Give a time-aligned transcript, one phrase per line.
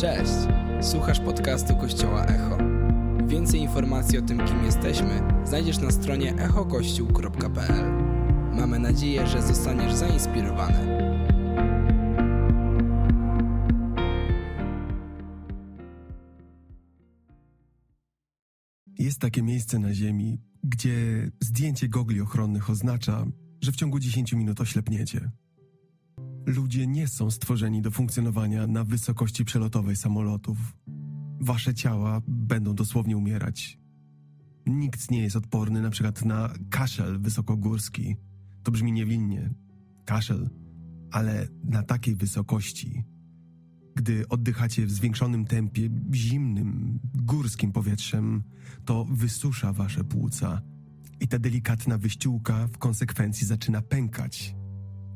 [0.00, 0.32] Cześć!
[0.80, 2.58] Słuchasz podcastu Kościoła Echo.
[3.26, 7.92] Więcej informacji o tym, kim jesteśmy, znajdziesz na stronie echokościół.pl.
[8.52, 10.98] Mamy nadzieję, że zostaniesz zainspirowany.
[18.98, 23.26] Jest takie miejsce na Ziemi, gdzie zdjęcie gogli ochronnych oznacza,
[23.60, 25.30] że w ciągu 10 minut oślepniecie.
[26.50, 30.58] Ludzie nie są stworzeni do funkcjonowania na wysokości przelotowej samolotów.
[31.40, 33.78] Wasze ciała będą dosłownie umierać.
[34.66, 38.16] Nikt nie jest odporny na przykład na kaszel wysokogórski.
[38.62, 39.50] To brzmi niewinnie.
[40.04, 40.50] Kaszel,
[41.10, 43.04] ale na takiej wysokości.
[43.94, 48.42] Gdy oddychacie w zwiększonym tempie zimnym, górskim powietrzem,
[48.84, 50.62] to wysusza wasze płuca
[51.20, 54.59] i ta delikatna wyściółka w konsekwencji zaczyna pękać.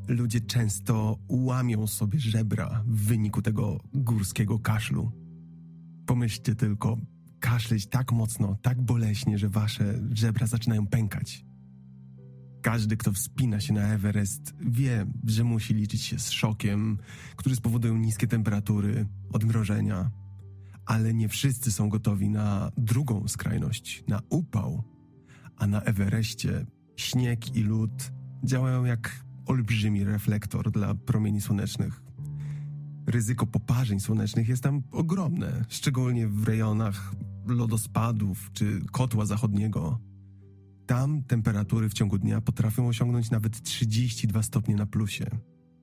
[0.08, 5.12] Ludzie często łamią sobie żebra w wyniku tego górskiego kaszlu.
[6.06, 6.98] Pomyślcie tylko,
[7.40, 11.44] kaszleć tak mocno, tak boleśnie, że wasze żebra zaczynają pękać.
[12.62, 16.98] Każdy, kto wspina się na Everest, wie, że musi liczyć się z szokiem,
[17.36, 20.10] który spowodują niskie temperatury, odmrożenia.
[20.86, 24.84] Ale nie wszyscy są gotowi na drugą skrajność, na upał.
[25.56, 28.12] A na Everestie śnieg i lód
[28.44, 32.02] działają jak olbrzymi reflektor dla promieni słonecznych.
[33.06, 37.14] Ryzyko poparzeń słonecznych jest tam ogromne, szczególnie w rejonach
[37.46, 39.98] lodospadów czy kotła zachodniego.
[40.86, 45.26] Tam temperatury w ciągu dnia potrafią osiągnąć nawet 32 stopnie na plusie.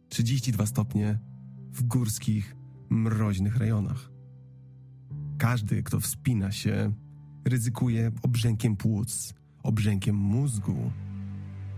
[0.09, 1.19] 32 stopnie
[1.73, 2.55] w górskich,
[2.89, 4.11] mroźnych rejonach.
[5.37, 6.93] Każdy, kto wspina się,
[7.45, 10.91] ryzykuje obrzękiem płuc, obrzękiem mózgu.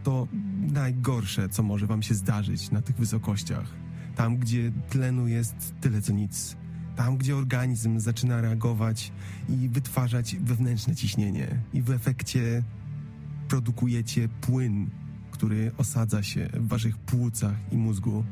[0.04, 0.28] To
[0.72, 3.74] najgorsze, co może wam się zdarzyć na tych wysokościach.
[4.16, 6.58] Tam, gdzie tlenu jest tyle co nic.
[6.96, 9.12] Tam, gdzie organizm zaczyna reagować
[9.50, 12.64] i wytwarzać wewnętrzne ciśnienie, i w efekcie
[13.48, 14.90] produkujecie płyn,
[15.32, 18.24] który osadza się w waszych płucach i mózgu.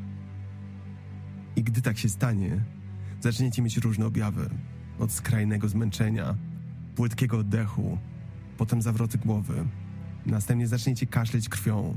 [1.56, 2.64] I gdy tak się stanie,
[3.20, 4.50] zaczniecie mieć różne objawy.
[4.98, 6.36] Od skrajnego zmęczenia,
[6.94, 7.98] płytkiego oddechu,
[8.56, 9.64] potem zawroty głowy.
[10.26, 11.96] Następnie zaczniecie kaszleć krwią.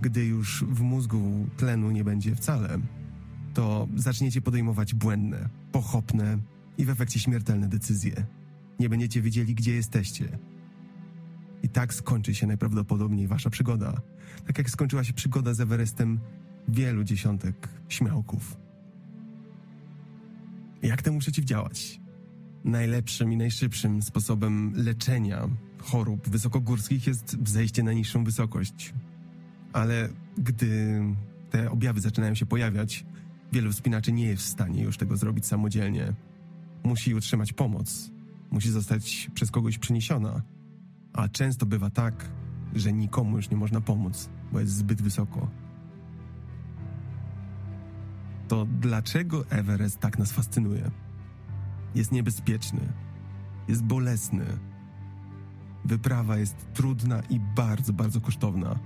[0.00, 2.78] Gdy już w mózgu tlenu nie będzie wcale,
[3.54, 6.38] to zaczniecie podejmować błędne, pochopne
[6.78, 8.26] i w efekcie śmiertelne decyzje.
[8.80, 10.38] Nie będziecie wiedzieli, gdzie jesteście,
[11.62, 14.00] i tak skończy się najprawdopodobniej wasza przygoda.
[14.46, 16.20] Tak jak skończyła się przygoda z Everestem
[16.68, 18.56] wielu dziesiątek śmiałków.
[20.82, 22.00] Jak temu przeciwdziałać?
[22.64, 25.48] Najlepszym i najszybszym sposobem leczenia
[25.82, 28.94] chorób wysokogórskich jest zejście na niższą wysokość.
[29.72, 30.08] Ale
[30.38, 31.00] gdy
[31.50, 33.06] te objawy zaczynają się pojawiać,
[33.52, 36.12] wielu wspinaczy nie jest w stanie już tego zrobić samodzielnie.
[36.84, 38.10] Musi utrzymać pomoc,
[38.50, 40.42] musi zostać przez kogoś przeniesiona
[41.18, 42.30] a często bywa tak,
[42.74, 45.50] że nikomu już nie można pomóc, bo jest zbyt wysoko.
[48.48, 50.90] To dlaczego Everest tak nas fascynuje?
[51.94, 52.80] Jest niebezpieczny,
[53.68, 54.44] jest bolesny.
[55.88, 58.78] Wyprawa jest trudna i bardzo, bardzo kosztowna.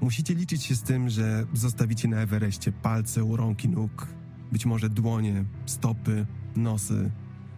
[0.00, 4.06] Musicie liczyć się z tym, że zostawicie na Everestie palce u rąk i nóg,
[4.52, 6.26] być może dłonie, stopy,
[6.56, 7.10] nosy,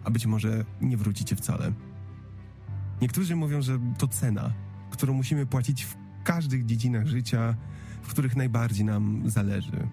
[0.03, 1.73] a być może nie wrócicie wcale.
[3.01, 4.53] Niektórzy mówią, że to cena,
[4.91, 7.55] którą musimy płacić w każdych dziedzinach życia,
[8.01, 9.87] w których najbardziej nam zależy.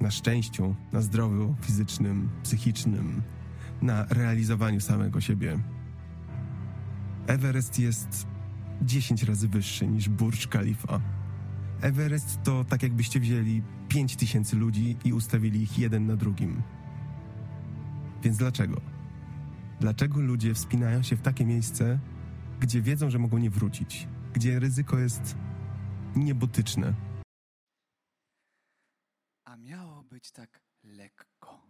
[0.00, 3.22] Na szczęściu, na zdrowiu fizycznym, psychicznym,
[3.82, 5.58] na realizowaniu samego siebie.
[7.26, 8.26] Everest jest
[8.82, 11.00] 10 razy wyższy niż Burj Khalifa.
[11.80, 16.62] Everest to tak jakbyście wzięli 5000 ludzi i ustawili ich jeden na drugim.
[18.22, 18.80] Więc dlaczego?
[19.80, 21.98] Dlaczego ludzie wspinają się w takie miejsce,
[22.60, 25.36] gdzie wiedzą, że mogą nie wrócić, gdzie ryzyko jest
[26.16, 26.94] niebotyczne.
[29.44, 31.66] A miało być tak lekko.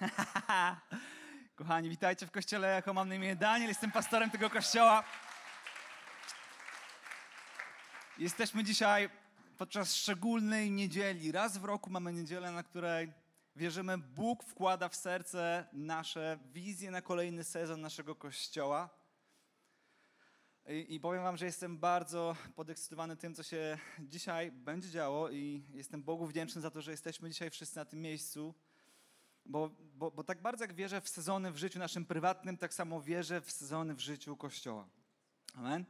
[1.56, 2.94] Kochani, witajcie w kościele Echo.
[2.94, 5.04] Mam na imię Daniel, jestem pastorem tego kościoła.
[8.18, 9.10] Jesteśmy dzisiaj
[9.58, 11.32] podczas szczególnej niedzieli.
[11.32, 13.12] Raz w roku mamy niedzielę, na której
[13.56, 18.88] wierzymy, Bóg wkłada w serce nasze wizje na kolejny sezon naszego kościoła.
[20.68, 25.64] I, I, powiem Wam, że jestem bardzo podekscytowany tym, co się dzisiaj będzie działo, i
[25.74, 28.54] jestem Bogu wdzięczny za to, że jesteśmy dzisiaj wszyscy na tym miejscu.
[29.46, 33.02] Bo, bo, bo tak bardzo jak wierzę w sezony w życiu naszym prywatnym, tak samo
[33.02, 34.88] wierzę w sezony w życiu Kościoła.
[35.54, 35.84] Amen.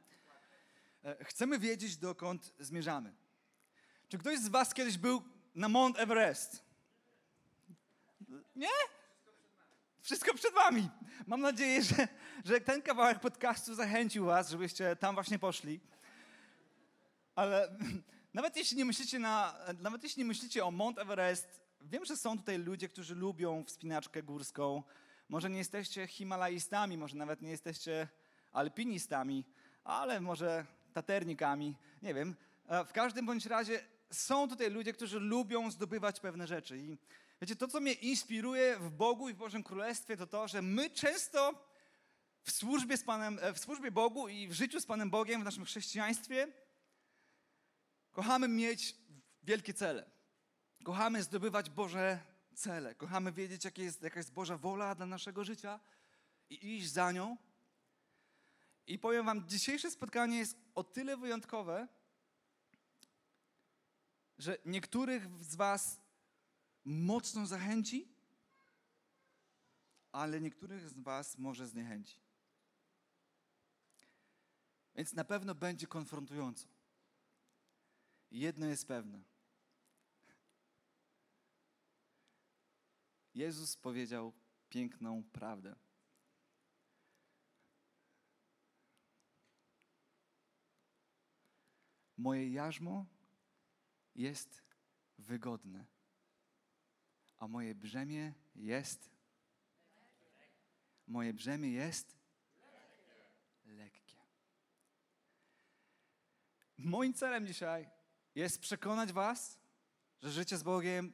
[1.04, 3.14] E, chcemy wiedzieć, dokąd zmierzamy.
[4.08, 5.22] Czy ktoś z Was kiedyś był
[5.54, 6.64] na Mount Everest?
[8.56, 8.68] Nie?
[10.00, 10.90] Wszystko przed wami.
[11.26, 12.08] Mam nadzieję, że,
[12.44, 15.80] że ten kawałek podcastu zachęcił was, żebyście tam właśnie poszli.
[17.34, 17.78] Ale
[18.34, 22.38] nawet jeśli nie myślicie, na, nawet jeśli nie myślicie o Mount Everest, wiem, że są
[22.38, 24.82] tutaj ludzie, którzy lubią wspinaczkę górską.
[25.28, 28.08] Może nie jesteście himalajistami, może nawet nie jesteście
[28.52, 29.44] alpinistami,
[29.84, 32.36] ale może taternikami, nie wiem.
[32.68, 33.80] E, w każdym bądź razie
[34.10, 36.78] są tutaj ludzie, którzy lubią zdobywać pewne rzeczy.
[36.78, 36.98] I
[37.40, 40.90] wiecie, to, co mnie inspiruje w Bogu i w Bożym Królestwie, to to, że my
[40.90, 41.68] często
[42.42, 45.44] w służbie, z Panem, e, w służbie Bogu i w życiu z Panem Bogiem, w
[45.44, 46.48] naszym chrześcijaństwie,
[48.12, 48.96] kochamy mieć
[49.42, 50.21] wielkie cele.
[50.82, 52.20] Kochamy zdobywać Boże
[52.54, 52.94] cele.
[52.94, 55.80] Kochamy wiedzieć, jaka jest, jaka jest Boża wola dla naszego życia
[56.50, 57.36] i iść za nią.
[58.86, 61.88] I powiem Wam, dzisiejsze spotkanie jest o tyle wyjątkowe,
[64.38, 66.00] że niektórych z Was
[66.84, 68.08] mocno zachęci,
[70.12, 72.20] ale niektórych z Was może zniechęci.
[74.94, 76.68] Więc na pewno będzie konfrontująco.
[78.30, 79.31] Jedno jest pewne.
[83.34, 84.32] Jezus powiedział
[84.68, 85.76] piękną prawdę.
[92.16, 93.06] Moje jarzmo
[94.14, 94.62] jest
[95.18, 95.86] wygodne,
[97.38, 99.10] a moje brzemię jest.
[101.06, 102.16] Moje brzemię jest
[103.64, 104.16] lekkie.
[106.78, 107.90] Moim celem dzisiaj
[108.34, 109.58] jest przekonać Was,
[110.22, 111.12] że życie z Bogiem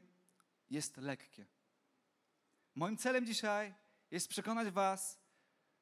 [0.70, 1.57] jest lekkie.
[2.78, 3.74] Moim celem dzisiaj
[4.10, 5.18] jest przekonać Was,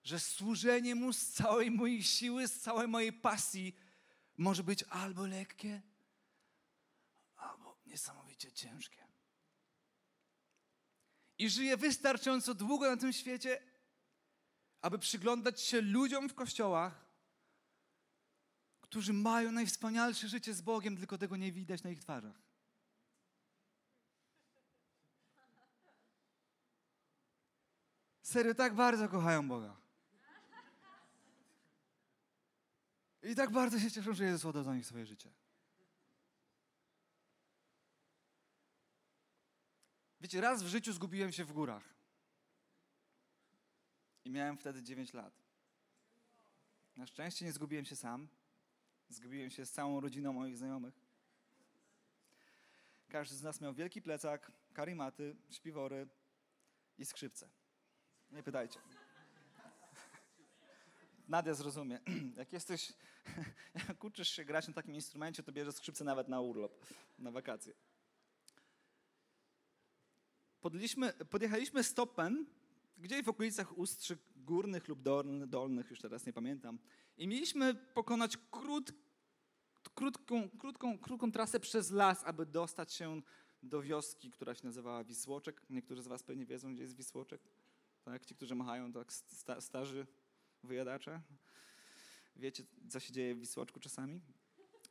[0.05, 3.77] że służenie Mu z całej mojej siły, z całej mojej pasji
[4.37, 5.83] może być albo lekkie,
[7.37, 9.07] albo niesamowicie ciężkie.
[11.39, 13.63] I żyję wystarczająco długo na tym świecie,
[14.81, 17.07] aby przyglądać się ludziom w kościołach,
[18.81, 22.46] którzy mają najwspanialsze życie z Bogiem, tylko tego nie widać na ich twarzach.
[28.37, 29.77] Serio, tak bardzo kochają Boga.
[33.23, 35.31] I tak bardzo się cieszą, że Jezus oddał za nich swoje życie.
[40.21, 41.95] Wiecie, raz w życiu zgubiłem się w górach.
[44.25, 45.35] I miałem wtedy 9 lat.
[46.97, 48.29] Na szczęście nie zgubiłem się sam.
[49.09, 50.95] Zgubiłem się z całą rodziną moich znajomych.
[53.09, 56.09] Każdy z nas miał wielki plecak, karimaty, śpiwory
[56.99, 57.49] i skrzypce.
[58.33, 58.79] Nie pytajcie.
[61.29, 62.01] Nadia zrozumie.
[62.37, 62.93] Jak jesteś,
[63.89, 66.87] jak uczysz się grać na takim instrumencie, to bierzesz skrzypce nawet na urlop,
[67.19, 67.73] na wakacje.
[70.61, 72.47] Podliśmy, podjechaliśmy stopem,
[72.99, 75.03] gdzieś w okolicach Ustrzyk Górnych lub
[75.47, 76.79] Dolnych, już teraz nie pamiętam.
[77.17, 78.93] I mieliśmy pokonać krót,
[79.95, 83.23] krótką, krótką, krótką trasę przez las, aby dostać się
[83.63, 85.63] do wioski, która się nazywała Wisłoczek.
[85.71, 87.41] Niektórzy z was pewnie wiedzą, gdzie jest Wisłoczek.
[88.07, 90.07] Tak, ci, którzy machają, tak sta, starzy
[90.63, 91.21] wyjadacze.
[92.37, 94.21] Wiecie, co się dzieje w Wisłoczku czasami?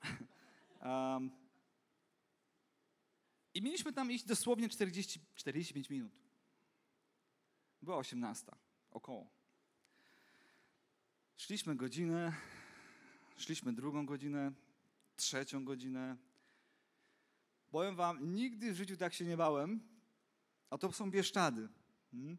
[0.81, 1.31] Um,
[3.53, 6.11] I mieliśmy tam iść dosłownie 40, 45 minut.
[7.81, 8.51] Była 18,
[8.91, 9.27] około.
[11.37, 12.33] Szliśmy godzinę,
[13.37, 14.51] szliśmy drugą godzinę,
[15.15, 16.17] trzecią godzinę.
[17.69, 19.79] Powiem wam, nigdy w życiu tak się nie bałem,
[20.69, 21.69] a to są Bieszczady.
[22.11, 22.37] Hmm?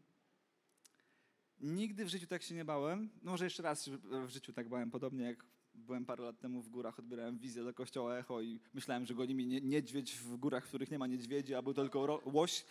[1.59, 3.09] Nigdy w życiu tak się nie bałem.
[3.23, 5.45] No może jeszcze raz w życiu tak bałem, podobnie jak
[5.75, 9.35] byłem parę lat temu w górach, odbierałem wizję do kościoła Echo i myślałem, że goni
[9.35, 12.65] mi niedźwiedź w górach, w których nie ma niedźwiedzi, a był tylko łoś.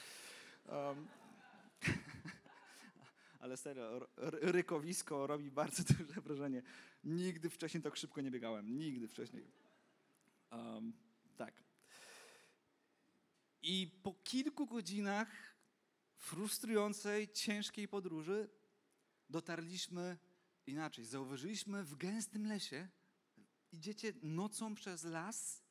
[0.68, 1.06] Um.
[3.40, 4.08] Ale serio,
[4.42, 6.62] rykowisko robi bardzo duże wrażenie.
[7.04, 8.78] Nigdy wcześniej tak szybko nie biegałem.
[8.78, 9.44] Nigdy wcześniej.
[10.52, 10.92] Um,
[11.36, 11.62] tak.
[13.62, 15.28] I po kilku godzinach
[16.16, 18.48] frustrującej, ciężkiej podróży
[19.30, 20.18] dotarliśmy
[20.66, 21.04] inaczej.
[21.04, 22.88] Zauważyliśmy w gęstym lesie,
[23.72, 25.62] idziecie nocą przez las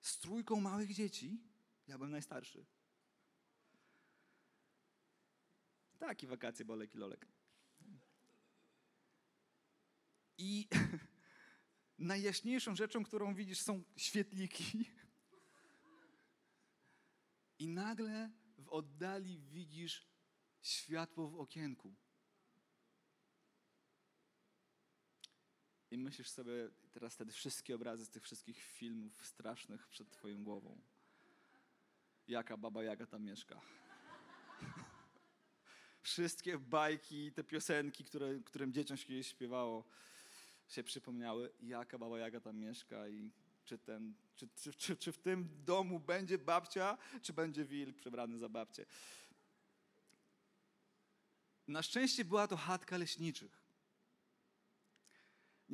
[0.00, 1.40] z trójką małych dzieci.
[1.86, 2.66] Ja byłem najstarszy.
[5.98, 7.26] Taki wakacje, bolek i lolek.
[10.38, 10.68] I
[11.98, 14.90] najjaśniejszą rzeczą, którą widzisz, są świetliki.
[17.58, 20.06] I nagle w oddali widzisz
[20.62, 21.94] światło w okienku.
[25.94, 26.52] I myślisz sobie
[26.92, 30.80] teraz wtedy wszystkie obrazy z tych wszystkich filmów strasznych przed twoją głową.
[32.28, 33.60] Jaka baba Jaga tam mieszka.
[36.02, 39.84] wszystkie bajki, te piosenki, które, którym dzieciom się kiedyś śpiewało,
[40.68, 43.30] się przypomniały, jaka Baba Jaga tam mieszka i
[43.64, 48.38] czy, ten, czy, czy, czy, czy w tym domu będzie babcia, czy będzie wilk przebrany
[48.38, 48.86] za babcię.
[51.68, 53.63] Na szczęście była to chatka leśniczych.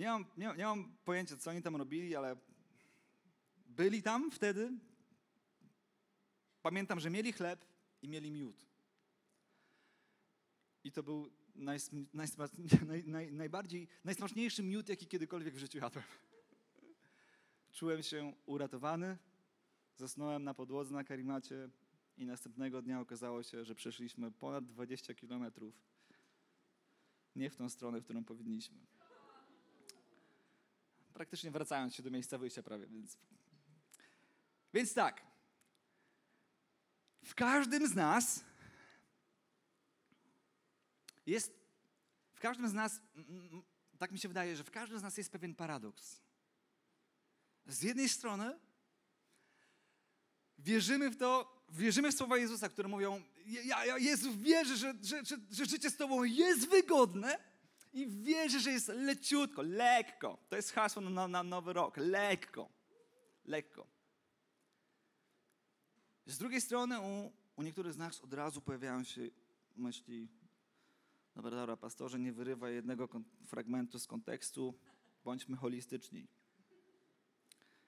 [0.00, 2.37] Nie mam, nie, nie mam pojęcia, co oni tam robili, ale
[3.66, 4.73] byli tam wtedy.
[6.62, 7.64] Pamiętam, że mieli chleb
[8.02, 8.66] i mieli miód.
[10.85, 12.37] I to był najs, najs,
[12.88, 16.04] naj, naj, najbardziej, najsmaczniejszy miód, jaki kiedykolwiek w życiu jadłem.
[17.76, 19.19] Czułem się uratowany,
[19.97, 21.69] zasnąłem na podłodze na karimacie
[22.16, 25.75] i następnego dnia okazało się, że przeszliśmy ponad 20 kilometrów
[27.37, 28.78] nie w tą stronę, w którą powinniśmy.
[31.20, 33.18] Praktycznie wracając się do miejsca wyjścia prawie, więc...
[34.74, 35.22] Więc tak,
[37.24, 38.44] w każdym z nas
[41.26, 41.52] jest,
[42.32, 43.00] w każdym z nas,
[43.98, 46.20] tak mi się wydaje, że w każdym z nas jest pewien paradoks.
[47.66, 48.58] Z jednej strony
[50.58, 55.36] wierzymy w to, wierzymy w słowa Jezusa, które mówią, ja, ja wierzę, że, że, że,
[55.50, 57.50] że życie z Tobą jest wygodne
[57.92, 60.38] i wierzę, że jest leciutko, lekko.
[60.49, 62.68] To jest hasło na, na nowy rok, lekko,
[63.44, 63.87] lekko.
[66.26, 69.30] Z drugiej strony u, u niektórych z nas od razu pojawiają się
[69.76, 70.28] myśli,
[71.37, 73.09] dobra, dobra, pastorze, nie wyrywaj jednego
[73.47, 74.78] fragmentu z kontekstu,
[75.25, 76.26] bądźmy holistyczni.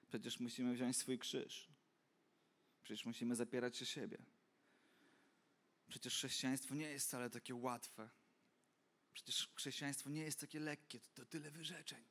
[0.07, 1.69] Przecież musimy wziąć swój krzyż.
[2.83, 4.17] Przecież musimy zapierać się siebie.
[5.87, 8.09] Przecież chrześcijaństwo nie jest wcale takie łatwe.
[9.13, 10.99] Przecież chrześcijaństwo nie jest takie lekkie.
[10.99, 12.05] To, to tyle wyrzeczeń.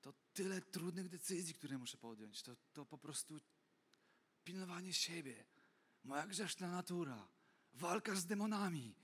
[0.00, 2.42] To tyle trudnych decyzji, które muszę podjąć.
[2.42, 3.40] To, to po prostu
[4.44, 5.44] pilnowanie siebie.
[6.04, 7.28] Moja grzeszna natura.
[7.72, 8.94] Walka z demonami.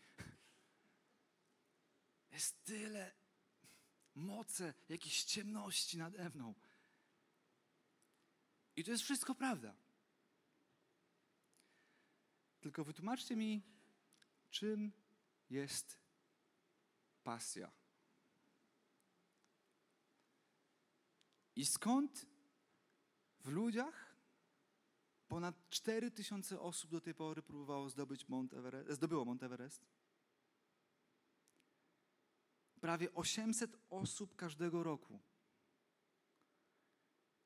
[2.30, 3.14] Jest tyle
[4.14, 6.54] mocy, jakiejś ciemności nade mną.
[8.76, 9.76] I to jest wszystko prawda.
[12.60, 13.62] Tylko wytłumaczcie mi,
[14.50, 14.92] czym
[15.50, 15.98] jest
[17.26, 17.70] pasja.
[21.56, 22.26] I skąd
[23.40, 24.16] w ludziach
[25.28, 29.86] ponad 4 tysiące osób do tej pory próbowało zdobyć Mount Everest, zdobyło Mount Everest?
[32.80, 35.20] Prawie 800 osób każdego roku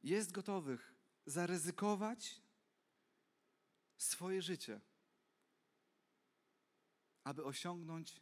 [0.02, 0.94] jest gotowych
[1.26, 2.42] zaryzykować
[3.96, 4.80] swoje życie,
[7.24, 8.20] aby osiągnąć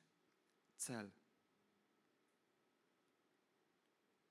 [0.77, 1.18] cel.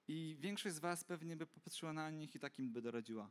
[0.08, 3.30] I większość z Was pewnie by popatrzyła na nich i takim by doradziła.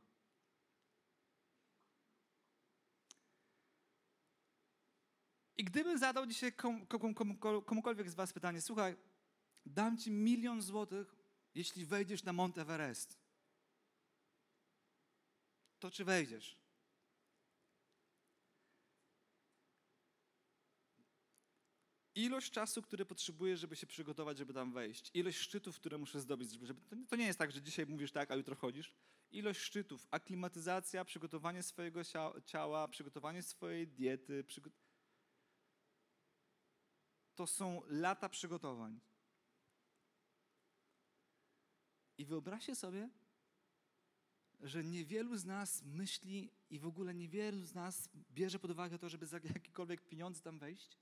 [5.57, 8.97] I gdybym zadał dzisiaj kom, kom, kom, komukolwiek z Was pytanie, słuchaj,
[9.67, 11.15] dam Ci milion złotych,
[11.55, 13.27] jeśli wejdziesz na Mount Everest
[15.87, 16.66] to czy wejdziesz?
[22.17, 25.11] Ilość czasu, który potrzebuję, żeby się przygotować, żeby tam wejść.
[25.15, 26.51] Ilość szczytów, które muszę zdobyć.
[26.53, 28.95] Żeby, to nie jest tak, że dzisiaj mówisz tak, a jutro chodzisz.
[29.31, 32.01] Ilość szczytów, aklimatyzacja, przygotowanie swojego
[32.45, 34.45] ciała, przygotowanie swojej diety.
[34.45, 34.71] Przygo...
[37.35, 39.01] To są lata przygotowań.
[42.19, 43.11] I wyobraźcie sobie,
[44.61, 49.09] że niewielu z nas myśli i w ogóle niewielu z nas bierze pod uwagę to,
[49.09, 50.99] żeby za jakiekolwiek pieniądze tam wejść.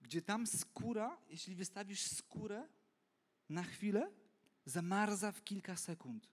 [0.00, 2.68] Gdzie tam skóra, jeśli wystawisz skórę
[3.48, 4.12] na chwilę,
[4.64, 6.28] zamarza w kilka sekund.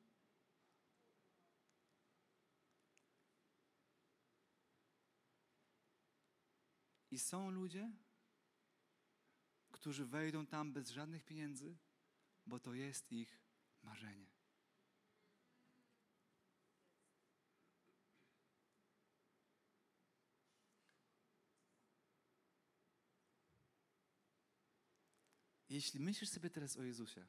[7.11, 7.91] I są ludzie,
[9.71, 11.77] którzy wejdą tam bez żadnych pieniędzy,
[12.45, 13.41] bo to jest ich
[13.81, 14.32] marzenie.
[25.73, 27.27] Jeśli myślisz sobie teraz o Jezusie,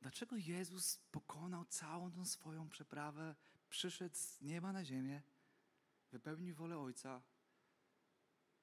[0.00, 3.34] dlaczego Jezus pokonał całą tą swoją przeprawę,
[3.68, 5.22] przyszedł z nieba na ziemię,
[6.10, 7.22] wypełnił wolę Ojca,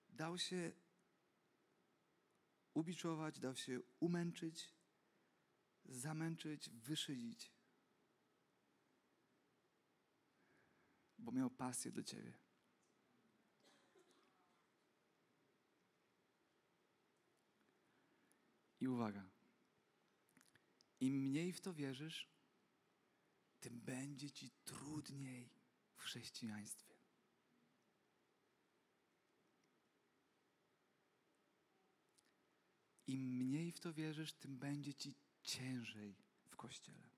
[0.09, 0.71] dał się
[2.73, 4.73] ubiczować, dał się umęczyć,
[5.85, 7.51] zamęczyć, wyszydzić,
[11.17, 12.48] bo miał pasję do Ciebie.
[18.79, 19.29] I uwaga,
[20.99, 22.29] im mniej w to wierzysz,
[23.59, 25.49] tym będzie ci trudniej
[25.95, 26.95] w chrześcijaństwie.
[33.07, 36.15] Im mniej w to wierzysz, tym będzie ci ciężej
[36.47, 37.09] w kościele.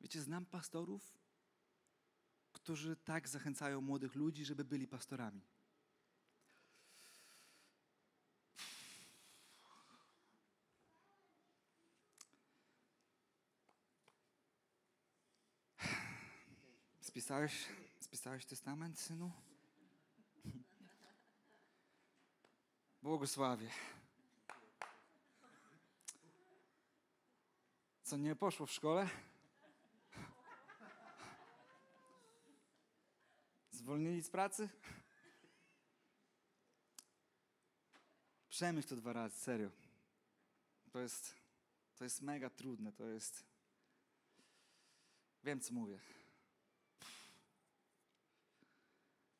[0.00, 1.18] Wiecie, znam pastorów,
[2.52, 5.49] którzy tak zachęcają młodych ludzi, żeby byli pastorami.
[17.10, 17.66] Spisałeś,
[18.00, 19.32] spisałeś testament, synu?
[23.02, 23.70] Błogosławie.
[28.02, 29.08] Co nie poszło w szkole?
[33.70, 34.68] Zwolnili z pracy?
[38.48, 39.70] Przemyśl to dwa razy, serio.
[40.90, 41.34] To jest,
[41.94, 43.44] to jest mega trudne, to jest...
[45.44, 46.19] Wiem, co mówię.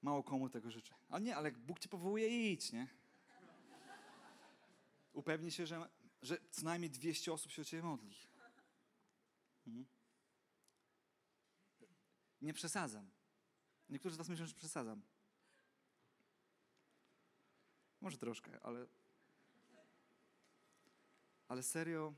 [0.03, 0.95] Mało komu tego życzę.
[1.09, 2.87] A nie, ale Bóg cię powołuje, idź, nie?
[5.13, 5.89] Upewnij się, że,
[6.23, 8.15] że co najmniej 200 osób się o ciebie modli.
[9.67, 9.87] Mhm.
[12.43, 13.11] Nie przesadzam.
[13.89, 15.03] Niektórzy z was myślą, że przesadzam.
[18.01, 18.87] Może troszkę, ale...
[21.49, 22.15] Ale serio...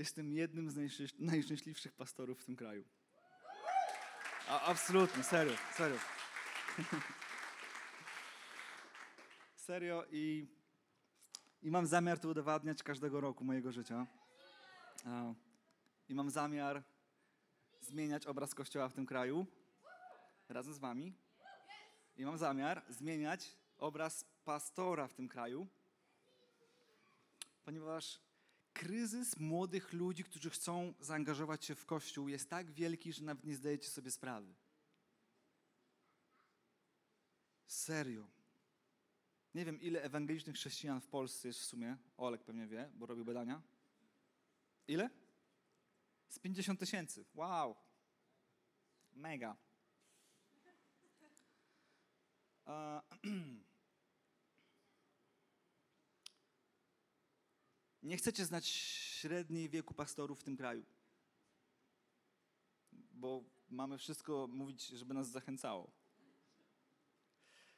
[0.00, 2.84] Jestem jednym z najszczęś- najszczęśliwszych pastorów w tym kraju.
[4.48, 5.98] A, absolutnie, serio, serio.
[9.66, 10.46] serio i,
[11.62, 14.06] i mam zamiar to udowadniać każdego roku mojego życia.
[16.08, 16.82] I mam zamiar
[17.80, 19.46] zmieniać obraz Kościoła w tym kraju
[20.48, 21.14] razem z wami.
[22.16, 25.66] I mam zamiar zmieniać obraz pastora w tym kraju,
[27.64, 28.29] ponieważ
[28.72, 33.56] kryzys młodych ludzi, którzy chcą zaangażować się w Kościół, jest tak wielki, że nawet nie
[33.56, 34.54] zdajecie sobie sprawy.
[37.66, 38.26] Serio.
[39.54, 41.96] Nie wiem, ile ewangelicznych chrześcijan w Polsce jest w sumie.
[42.16, 43.62] Olek pewnie wie, bo robił badania.
[44.88, 45.10] Ile?
[46.28, 47.24] Z 50 tysięcy.
[47.34, 47.76] Wow.
[49.12, 49.56] Mega.
[52.64, 53.02] A,
[58.02, 60.84] Nie chcecie znać średniej wieku pastorów w tym kraju.
[63.12, 65.90] Bo mamy wszystko mówić, żeby nas zachęcało.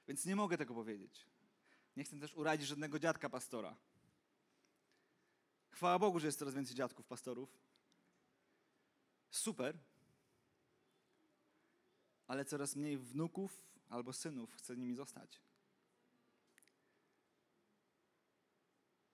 [0.09, 1.27] Więc nie mogę tego powiedzieć.
[1.97, 3.77] Nie chcę też urazić żadnego dziadka pastora.
[5.71, 7.59] Chwała Bogu, że jest coraz więcej dziadków pastorów.
[9.31, 9.79] Super.
[12.27, 15.41] Ale coraz mniej wnuków albo synów chce nimi zostać.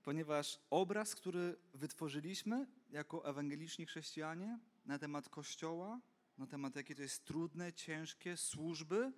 [0.09, 6.01] Ponieważ obraz, który wytworzyliśmy jako ewangeliczni chrześcijanie na temat Kościoła,
[6.39, 9.13] na temat jakie to jest trudne, ciężkie służby,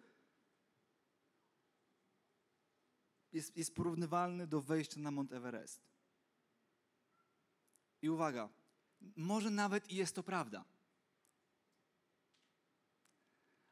[3.32, 5.80] jest, jest porównywalny do wejścia na Mount Everest.
[8.02, 8.48] I uwaga,
[9.16, 10.64] może nawet i jest to prawda.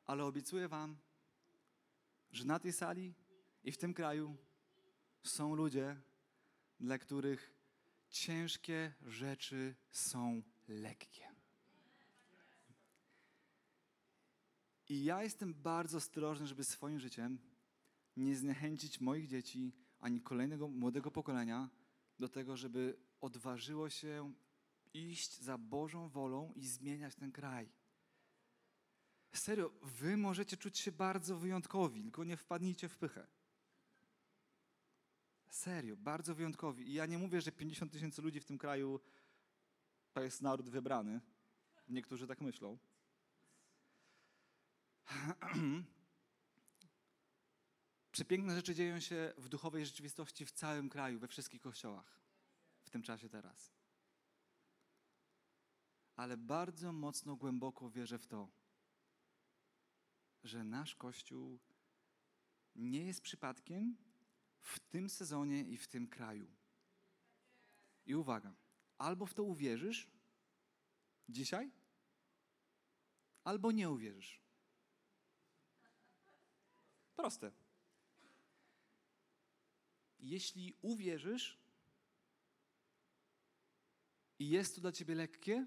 [0.05, 0.97] Ale obiecuję Wam,
[2.33, 3.15] że na tej sali
[3.65, 4.37] i w tym kraju
[5.23, 6.08] są ludzie,
[6.81, 7.55] dla których
[8.11, 11.29] ciężkie rzeczy są lekkie.
[14.89, 17.39] I ja jestem bardzo ostrożny, żeby swoim życiem
[18.17, 21.71] nie zniechęcić moich dzieci ani kolejnego młodego pokolenia
[22.19, 24.35] do tego, żeby odważyło się
[24.95, 27.69] iść za Bożą wolą i zmieniać ten kraj.
[29.33, 33.27] Serio, wy możecie czuć się bardzo wyjątkowi, tylko nie wpadnijcie w pychę.
[35.51, 36.89] Serio, bardzo wyjątkowi.
[36.89, 39.01] I ja nie mówię, że 50 tysięcy ludzi w tym kraju
[40.13, 41.21] to jest naród wybrany.
[41.89, 42.79] Niektórzy tak myślą.
[48.13, 52.21] Przepiękne rzeczy dzieją się w duchowej rzeczywistości w całym kraju, we wszystkich kościołach
[52.83, 53.73] w tym czasie teraz.
[56.17, 58.49] Ale bardzo mocno, głęboko wierzę w to,
[60.45, 61.59] że nasz Kościół
[62.75, 63.97] nie jest przypadkiem
[64.69, 66.47] w tym sezonie i w tym kraju.
[68.07, 68.55] I uwaga,
[68.99, 70.11] albo w to uwierzysz
[71.29, 71.71] dzisiaj,
[73.45, 74.41] albo nie uwierzysz.
[77.17, 77.53] Proste.
[80.21, 81.59] Jeśli uwierzysz
[84.39, 85.67] i jest to dla ciebie lekkie,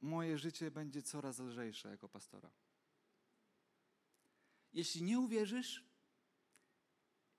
[0.00, 2.50] moje życie będzie coraz lżejsze jako pastora.
[4.72, 5.87] Jeśli nie uwierzysz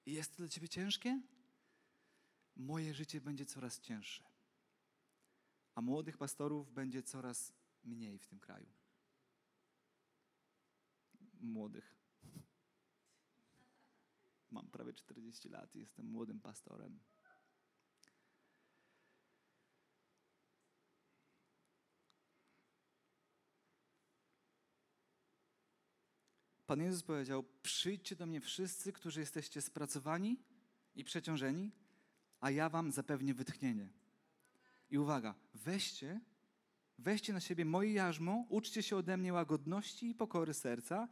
[0.09, 1.21] i jest to dla ciebie ciężkie,
[2.55, 4.23] moje życie będzie coraz cięższe.
[5.75, 8.67] A młodych pastorów będzie coraz mniej w tym kraju.
[11.41, 11.95] młodych.
[14.51, 16.99] Mam prawie 40 lat i jestem młodym pastorem.
[26.69, 30.37] Pan Jezus powiedział: Przyjdźcie do mnie wszyscy, którzy jesteście spracowani
[30.95, 31.71] i przeciążeni,
[32.39, 33.89] a ja wam zapewnię wytchnienie.
[34.89, 36.21] I uwaga, weźcie,
[36.99, 41.07] weźcie na siebie moje jarzmo, uczcie się ode mnie łagodności i pokory serca,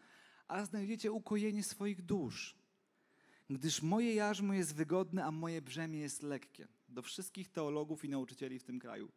[0.47, 2.57] a znajdziecie ukojenie swoich dusz.
[3.49, 6.67] Gdyż moje jarzmo jest wygodne, a moje brzemię jest lekkie.
[6.89, 9.11] Do wszystkich teologów i nauczycieli w tym kraju,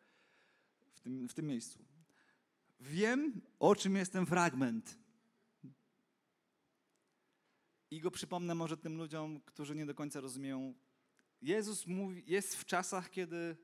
[0.95, 1.85] w tym, w tym miejscu.
[2.81, 5.01] Wiem, o czym jest ten fragment.
[7.91, 10.75] I go przypomnę może tym ludziom, którzy nie do końca rozumieją.
[11.43, 13.57] Jezus mówi, jest w czasach, kiedy,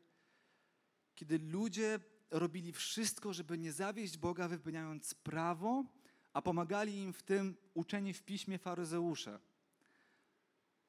[1.14, 5.84] kiedy ludzie robili wszystko, żeby nie zawieść Boga, wypełniając prawo,
[6.32, 9.40] a pomagali im w tym uczeni w piśmie faryzeusze.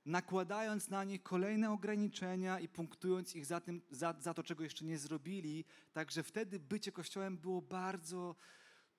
[0.06, 4.86] Nakładając na nich kolejne ograniczenia i punktując ich za, tym, za, za to, czego jeszcze
[4.86, 5.65] nie zrobili.
[5.93, 8.36] Także wtedy bycie Kościołem było bardzo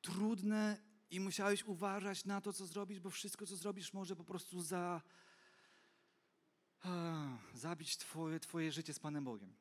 [0.00, 4.62] trudne i musiałeś uważać na to, co zrobisz, bo wszystko, co zrobisz, może po prostu
[4.62, 5.02] za,
[6.80, 9.56] a, zabić twoje, twoje życie z Panem Bogiem.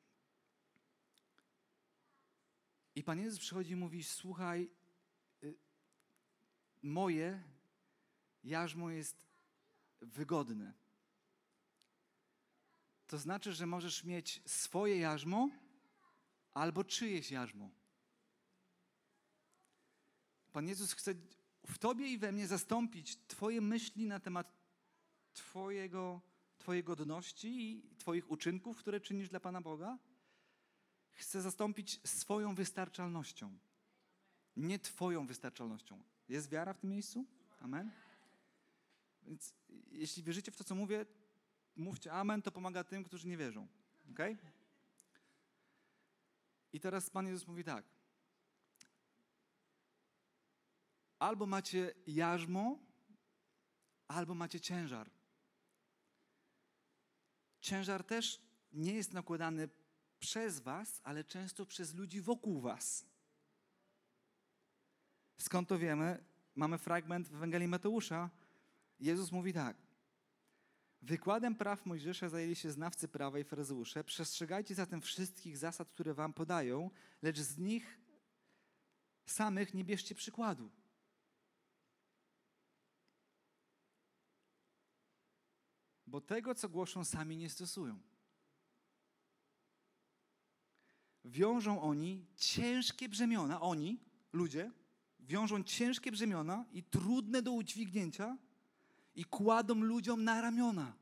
[2.96, 4.70] I Pan Jezus przychodzi i mówi: Słuchaj,
[5.44, 5.56] y,
[6.82, 7.44] moje
[8.44, 9.28] jarzmo jest
[10.02, 10.74] wygodne.
[13.08, 15.50] To znaczy, że możesz mieć swoje jarzmo
[16.54, 17.70] albo czyjeś jarzmo.
[20.52, 21.16] Pan Jezus chce
[21.68, 24.54] w Tobie i we mnie zastąpić Twoje myśli na temat
[25.34, 26.22] Twojego,
[26.58, 29.98] Twojej godności i Twoich uczynków, które czynisz dla Pana Boga.
[31.12, 33.58] Chce zastąpić swoją wystarczalnością,
[34.58, 36.04] nie Twoją wystarczalnością.
[36.30, 37.26] Jest wiara w tym miejscu?
[37.62, 37.92] Amen?
[39.24, 39.54] Więc
[39.92, 41.06] jeśli wierzycie w to, co mówię,
[41.76, 43.68] mówcie amen, to pomaga tym, którzy nie wierzą.
[44.12, 44.20] Ok?
[46.74, 47.97] I teraz Pan Jezus mówi tak.
[51.20, 52.80] Albo macie jarzmo,
[54.08, 55.10] albo macie ciężar.
[57.62, 58.42] Ciężar też
[58.74, 59.70] nie jest nakładany
[60.20, 63.06] przez Was, ale często przez ludzi wokół Was.
[65.38, 66.24] Skąd to wiemy?
[66.56, 68.30] Mamy fragment w Ewangelii Mateusza.
[69.00, 69.78] Jezus mówi tak.
[71.02, 74.04] Wykładem praw Mojżesza zajęli się znawcy prawa i faryzeusze.
[74.04, 76.90] Przestrzegajcie zatem wszystkich zasad, które wam podają,
[77.22, 78.00] lecz z nich
[79.26, 80.70] samych nie bierzcie przykładu.
[86.08, 88.00] Bo tego, co głoszą, sami nie stosują.
[91.26, 94.00] Wiążą oni ciężkie brzemiona, oni,
[94.34, 94.72] ludzie,
[95.20, 98.38] wiążą ciężkie brzemiona i trudne do udźwignięcia
[99.16, 100.94] i kładą ludziom na ramiona.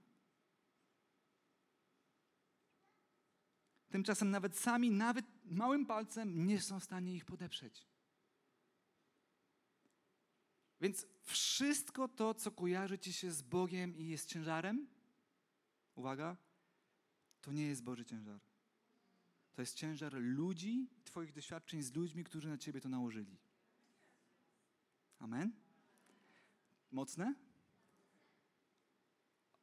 [3.90, 7.88] Tymczasem nawet sami, nawet małym palcem nie są w stanie ich podeprzeć.
[10.82, 14.88] Więc wszystko to, co kojarzy ci się z Bogiem i jest ciężarem,
[15.96, 16.38] uwaga,
[17.42, 18.40] to nie jest Boży ciężar.
[19.54, 23.38] To jest ciężar ludzi, Twoich doświadczeń z ludźmi, którzy na Ciebie to nałożyli.
[25.20, 25.52] Amen?
[26.92, 27.36] Mocne?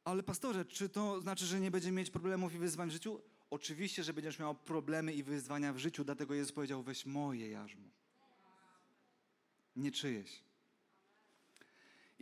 [0.03, 3.21] Ale pastorze, czy to znaczy, że nie będziemy mieć problemów i wyzwań w życiu?
[3.49, 7.89] Oczywiście, że będziesz miał problemy i wyzwania w życiu, dlatego Jezus powiedział: weź moje jarzmo.
[9.75, 10.43] Nie czyjeś.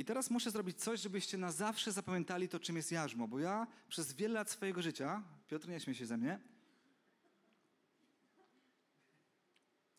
[0.01, 3.67] I teraz muszę zrobić coś, żebyście na zawsze zapamiętali to, czym jest jarzmo, bo ja
[3.89, 6.39] przez wiele lat swojego życia, Piotr nie śmie się ze mnie,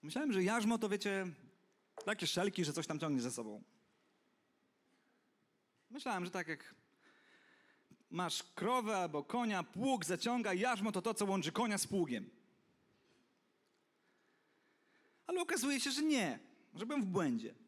[0.03, 1.27] myślałem, że jarzmo to wiecie,
[2.05, 3.63] takie szelki, że coś tam ciągnie ze sobą.
[5.91, 6.75] Myślałem, że tak jak
[8.11, 12.31] masz krowę albo konia, pług zaciąga, jarzmo to to, co łączy konia z pługiem.
[15.27, 16.39] Ale okazuje się, że nie,
[16.75, 17.62] że byłem w błędzie.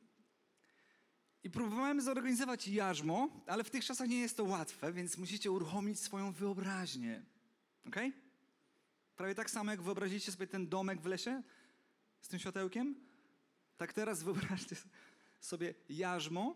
[1.44, 6.00] I próbowałem zorganizować jarzmo, ale w tych czasach nie jest to łatwe, więc musicie uruchomić
[6.00, 7.22] swoją wyobraźnię.
[7.86, 7.96] Ok?
[9.16, 11.42] Prawie tak samo, jak wyobrazicie sobie ten domek w lesie
[12.20, 12.94] z tym światełkiem.
[13.76, 14.76] Tak teraz wyobraźcie
[15.40, 16.54] sobie jarzmo,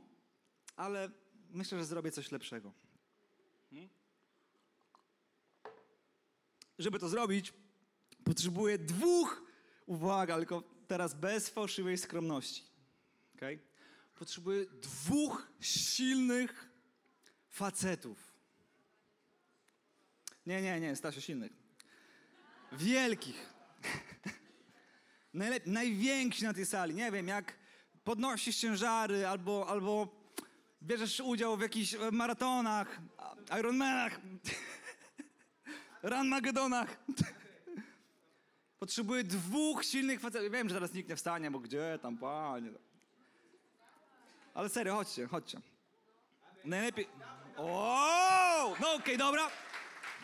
[0.77, 1.11] ale
[1.51, 2.73] myślę, że zrobię coś lepszego.
[3.71, 3.89] Hmm?
[6.79, 7.53] Żeby to zrobić,
[8.25, 9.43] potrzebuję dwóch,
[9.87, 12.63] uwaga, tylko teraz bez fałszywej skromności.
[13.37, 13.68] Okay?
[14.19, 16.69] Potrzebuję dwóch silnych
[17.49, 18.33] facetów.
[20.47, 21.53] Nie, nie, nie, Stasio, silnych.
[22.73, 23.47] Wielkich.
[25.35, 26.95] Najlep- najwięksi na tej sali.
[26.95, 27.59] Nie wiem, jak
[28.05, 30.09] podnosisz ciężary albo, albo
[30.83, 33.01] bierzesz udział w jakichś e, maratonach,
[33.61, 34.21] Ironmanach,
[36.03, 36.97] Ranmagedonach.
[38.81, 40.53] Potrzebuję dwóch silnych facetów.
[40.53, 42.71] Wiem, że teraz nikt nie wstanie, bo gdzie tam, panie.
[44.59, 45.61] Ale serio, chodźcie, chodźcie.
[46.65, 47.09] Najlepiej...
[47.57, 48.77] O!
[48.81, 49.51] No okej, dobra.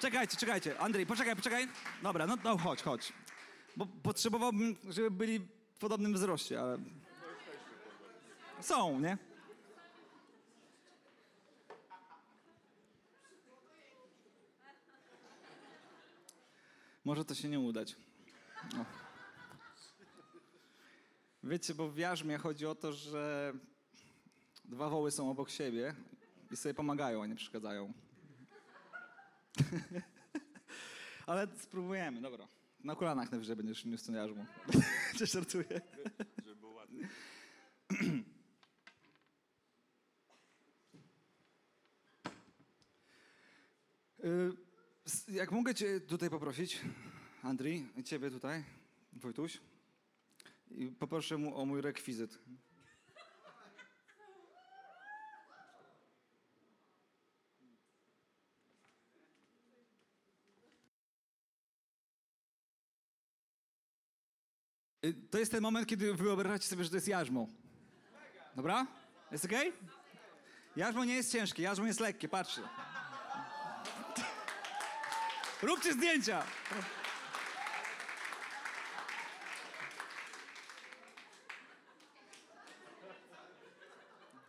[0.01, 0.79] Czekajcie, czekajcie.
[0.79, 1.69] Andrzej, poczekaj, poczekaj.
[2.03, 3.13] Dobra, no, no chodź, chodź.
[3.77, 5.39] Bo potrzebowałbym, żeby byli
[5.75, 6.79] w podobnym wzroście, ale...
[8.61, 9.19] Są, nie?
[17.05, 17.97] Może to się nie udać.
[18.77, 18.85] No.
[21.43, 23.53] Wiecie, bo w jarzmie chodzi o to, że
[24.65, 25.95] dwa woły są obok siebie
[26.51, 27.93] i sobie pomagają, a nie przeszkadzają.
[31.27, 32.49] Ale spróbujemy, dobra.
[32.85, 34.47] Na kolanach najwyżej będziesz niósł ten jarzmo.
[35.17, 35.81] Czy żartuję?
[36.45, 37.09] Żeby było ładnie.
[44.25, 44.53] Y,
[45.29, 46.81] Jak mogę cię tutaj poprosić,
[47.43, 48.65] Andrii, ciebie tutaj,
[49.13, 49.61] Wojtuś,
[50.71, 52.39] i poproszę mu o mój rekwizyt.
[65.31, 67.49] To jest ten moment, kiedy wyobraźcie sobie, że to jest jarzmo.
[68.57, 68.87] Dobra?
[69.33, 69.73] Jest okej?
[70.77, 72.63] Jarzmo nie jest ciężkie, jarzmo jest lekkie, patrzcie.
[75.63, 76.43] Róbcie zdjęcia!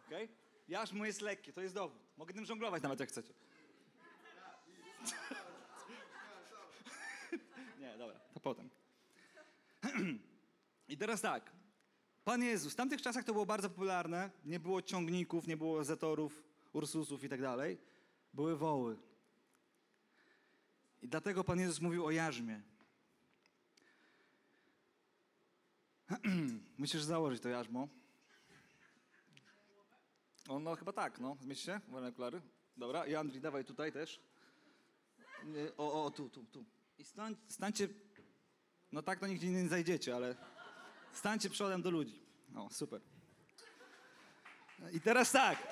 [0.07, 0.29] Okej?
[0.67, 1.99] Jarzmo jest lekkie, to jest dowód.
[2.17, 3.33] Mogę tym żonglować nawet jak chcecie.
[7.79, 8.69] Nie, dobra, to potem.
[10.87, 11.51] I teraz tak.
[12.23, 14.31] Pan Jezus, w tamtych czasach to było bardzo popularne.
[14.45, 16.43] Nie było ciągników, nie było zetorów,
[16.73, 17.77] ursusów i tak dalej.
[18.33, 18.97] Były woły.
[21.01, 22.61] I dlatego Pan Jezus mówił o jarzmie.
[26.77, 27.87] Musisz założyć to jarzmo.
[30.47, 31.37] O, no chyba tak, no.
[31.41, 31.79] Zmieść się?
[31.87, 32.41] Wolne okulary.
[32.77, 34.21] Dobra, i Andrzej, dawaj tutaj też.
[35.77, 36.65] O, o, tu, tu, tu.
[36.97, 37.87] I stań, stańcie...
[38.91, 40.35] No tak to nigdzie nie zajdziecie, ale
[41.17, 42.25] stańcie przodem do ludzi.
[42.55, 43.01] O, super.
[44.93, 45.67] I teraz tak.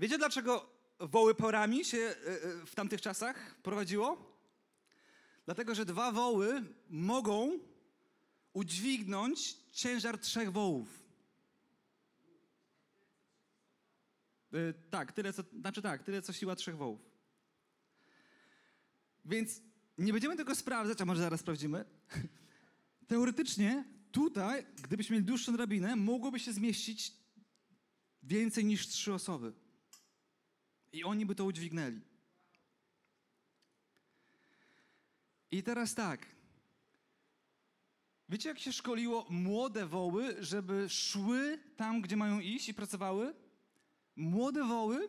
[0.00, 4.36] Wiecie dlaczego woły porami się e, e, w tamtych czasach prowadziło?
[5.44, 7.58] Dlatego, że dwa woły mogą
[8.52, 10.88] udźwignąć ciężar trzech wołów.
[14.52, 17.00] E, Tak, tyle co, znaczy tak, tyle co siła trzech wołów.
[19.24, 19.60] Więc
[19.98, 21.84] nie będziemy tego sprawdzać, a może zaraz sprawdzimy.
[23.06, 27.12] Teoretycznie tutaj, gdybyśmy mieli dłuższą drabinę, mogłoby się zmieścić
[28.22, 29.52] więcej niż trzy osoby.
[30.92, 32.00] I oni by to udźwignęli.
[35.50, 36.26] I teraz tak.
[38.28, 43.34] Wiecie, jak się szkoliło młode woły, żeby szły tam, gdzie mają iść i pracowały?
[44.16, 45.08] Młode woły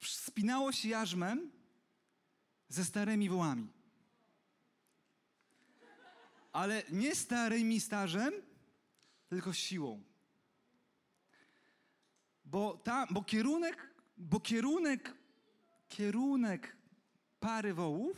[0.00, 1.59] spinało się jarzmem
[2.70, 3.68] ze starymi wołami.
[6.52, 8.32] Ale nie starymi starzem,
[9.28, 10.02] tylko siłą.
[12.44, 15.14] Bo, ta, bo kierunek, bo kierunek,
[15.88, 16.76] kierunek
[17.40, 18.16] pary wołów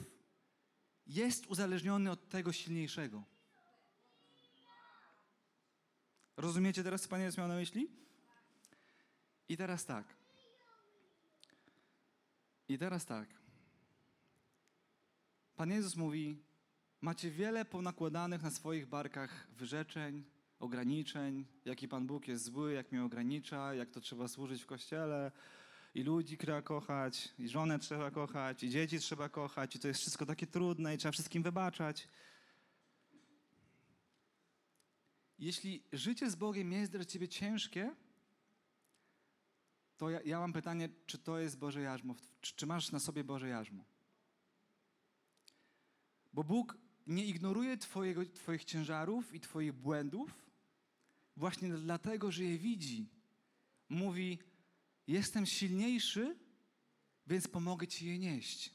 [1.07, 3.25] jest uzależniony od tego silniejszego.
[6.37, 7.91] Rozumiecie teraz, co Pan Jezus miał na myśli?
[9.49, 10.17] I teraz tak.
[12.69, 13.42] I teraz tak.
[15.63, 16.39] Pan Jezus mówi:
[17.01, 20.25] Macie wiele ponakładanych na swoich barkach wyrzeczeń,
[20.59, 25.33] ograniczeń, jaki Pan Bóg jest zły, jak mnie ogranicza, jak to trzeba służyć w kościele,
[25.95, 30.01] i ludzi trzeba kochać, i żonę trzeba kochać, i dzieci trzeba kochać, i to jest
[30.01, 32.09] wszystko takie trudne, i trzeba wszystkim wybaczać.
[35.39, 37.95] Jeśli życie z Bogiem jest dla ciebie ciężkie,
[39.97, 43.25] to ja, ja mam pytanie, czy to jest Boże jarzmo, czy, czy masz na sobie
[43.25, 43.92] Boże jarzmo?
[46.33, 50.45] Bo Bóg nie ignoruje twojego, Twoich ciężarów i Twoich błędów,
[51.37, 53.11] właśnie dlatego, że je widzi.
[53.89, 54.39] Mówi:
[55.07, 56.39] Jestem silniejszy,
[57.27, 58.75] więc pomogę Ci je nieść.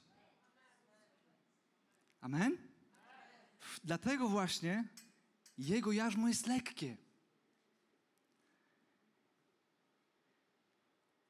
[2.22, 2.58] Amen?
[3.84, 4.84] Dlatego właśnie
[5.58, 6.98] Jego jarzmo jest lekkie.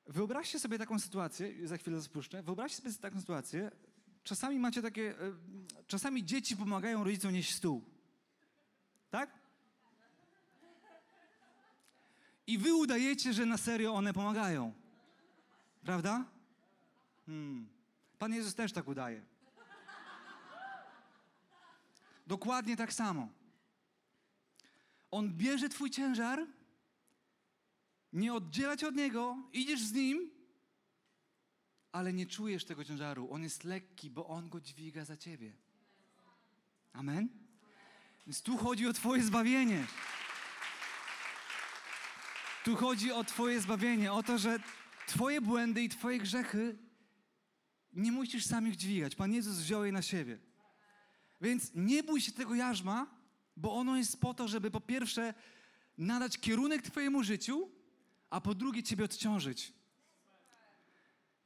[0.06, 2.44] Wyobraźcie sobie taką sytuację, za chwilę spuszczę.
[2.44, 3.72] Wyobraźcie sobie taką sytuację.
[4.28, 5.22] Czasami macie takie.
[5.22, 5.34] e,
[5.88, 7.84] Czasami dzieci pomagają rodzicom nieść stół.
[9.10, 9.30] Tak?
[12.48, 14.74] I wy udajecie, że na serio one pomagają.
[15.84, 16.26] Prawda?
[17.26, 17.68] Hmm.
[18.20, 19.26] Pan Jezus też tak udaje.
[22.28, 23.28] Dokładnie tak samo.
[25.12, 26.48] On bierze twój ciężar,
[28.14, 30.32] nie oddziela cię od niego, idziesz z nim,
[31.98, 33.32] ale nie czujesz tego ciężaru.
[33.32, 35.54] On jest lekki, bo on go dźwiga za ciebie.
[36.94, 37.30] Amen?
[38.28, 39.86] Więc tu chodzi o Twoje zbawienie.
[42.64, 44.60] Tu chodzi o Twoje zbawienie, o to, że
[45.08, 46.78] Twoje błędy i Twoje grzechy
[47.94, 49.16] nie musisz sam ich dźwigać.
[49.16, 50.40] Pan Jezus wziął je na siebie.
[51.42, 53.08] Więc nie bój się tego jarzma,
[53.56, 55.34] bo ono jest po to, żeby po pierwsze
[55.98, 57.70] nadać kierunek Twojemu życiu,
[58.30, 59.74] a po drugie Ciebie odciążyć.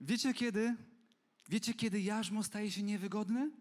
[0.01, 0.75] Wiecie kiedy?
[1.49, 3.51] Wiecie kiedy jarzmo staje się niewygodne?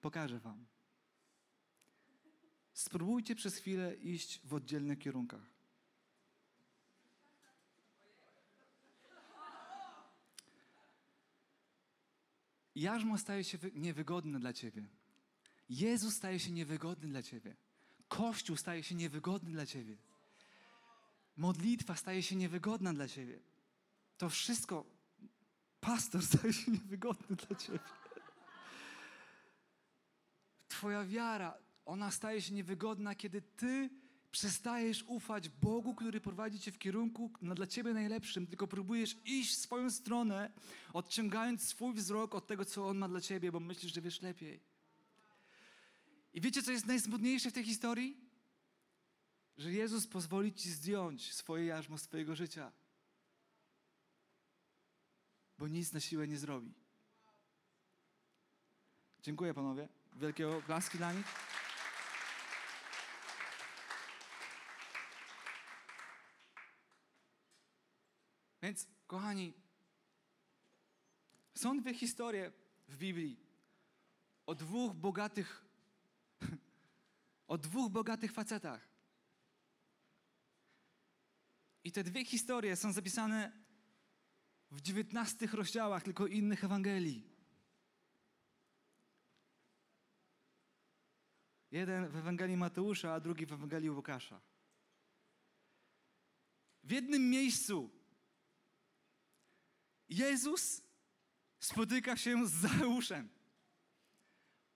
[0.00, 0.66] Pokażę Wam.
[2.72, 5.56] Spróbujcie przez chwilę iść w oddzielnych kierunkach.
[12.74, 14.88] Jarzmo staje się niewygodne dla Ciebie.
[15.68, 17.56] Jezus staje się niewygodny dla Ciebie.
[18.08, 19.96] Kościół staje się niewygodny dla Ciebie.
[21.36, 23.40] Modlitwa staje się niewygodna dla Ciebie.
[24.18, 24.86] To wszystko,
[25.80, 27.78] pastor staje się niewygodny dla Ciebie.
[30.68, 33.90] Twoja wiara, ona staje się niewygodna, kiedy Ty
[34.30, 39.54] przestajesz ufać Bogu, który prowadzi Cię w kierunku no, dla Ciebie najlepszym, tylko próbujesz iść
[39.54, 40.52] w swoją stronę,
[40.92, 44.60] odciągając swój wzrok od tego, co On ma dla Ciebie, bo myślisz, że wiesz lepiej.
[46.34, 48.16] I wiecie, co jest najsmutniejsze w tej historii?
[49.56, 52.72] Że Jezus pozwoli Ci zdjąć swoje jarzmo z Twojego życia.
[55.58, 56.74] Bo nic na siłę nie zrobi.
[59.22, 59.88] Dziękuję panowie.
[60.16, 61.26] Wielkie oklaski dla nich.
[68.62, 69.54] Więc, kochani,
[71.54, 72.52] są dwie historie
[72.88, 73.46] w Biblii
[74.46, 75.64] o dwóch bogatych,
[77.48, 78.88] o dwóch bogatych facetach.
[81.84, 83.65] I te dwie historie są zapisane
[84.70, 87.36] w dziewiętnastych rozdziałach tylko innych Ewangelii.
[91.70, 94.40] Jeden w Ewangelii Mateusza, a drugi w Ewangelii Łukasza.
[96.84, 97.90] W jednym miejscu
[100.08, 100.82] Jezus
[101.60, 103.28] spotyka się z Zacheuszem,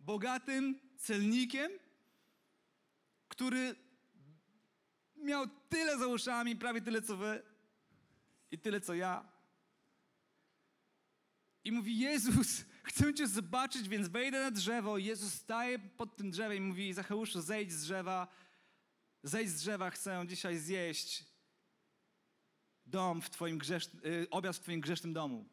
[0.01, 1.73] bogatym celnikiem,
[3.29, 3.77] który
[5.17, 7.43] miał tyle za uszami, prawie tyle co wy
[8.51, 9.40] i tyle co ja.
[11.65, 14.99] I mówi, Jezus, chcę Cię zobaczyć, więc wejdę na drzewo.
[14.99, 18.29] Jezus staje pod tym drzewem i mówi, Zacheuszu, zejdź z drzewa,
[19.23, 21.25] zejdź z drzewa, chcę dzisiaj zjeść
[22.87, 23.89] dom w twoim grzesz...
[24.05, 25.49] Y, obiad w Twoim grzesznym domu.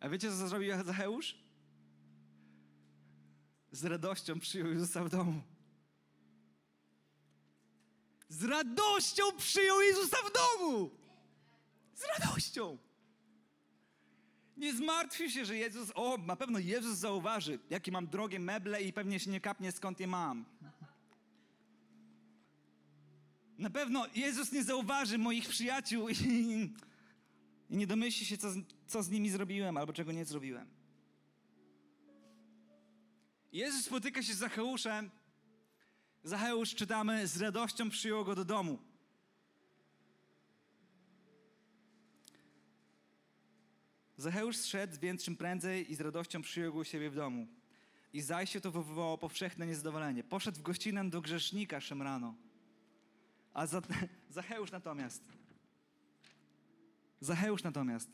[0.00, 1.38] A wiecie, co zrobił Zacheusz?
[3.72, 5.42] Z radością przyjął Jezusa w domu.
[8.28, 10.99] Z radością przyjął Jezusa w domu!
[12.00, 12.78] Z radością!
[14.56, 18.92] Nie zmartwił się, że Jezus, o, na pewno Jezus zauważy, jakie mam drogie meble i
[18.92, 20.44] pewnie się nie kapnie, skąd je mam.
[23.58, 26.14] Na pewno Jezus nie zauważy moich przyjaciół i,
[27.70, 28.48] i nie domyśli się, co,
[28.86, 30.68] co z nimi zrobiłem albo czego nie zrobiłem.
[33.52, 35.10] Jezus spotyka się z Zacheuszem.
[36.24, 38.89] Zacheusz, czytamy, z radością przyjął go do domu.
[44.20, 47.46] Zacheusz zszedł więc czym prędzej i z radością przyjął go u siebie w domu.
[48.12, 50.24] I zajście to wywołało powszechne niezadowolenie.
[50.24, 52.34] Poszedł w gościnę do grzesznika Szemrano.
[53.54, 53.82] A za,
[54.30, 55.22] Zacheusz natomiast,
[57.20, 58.10] Zacheusz natomiast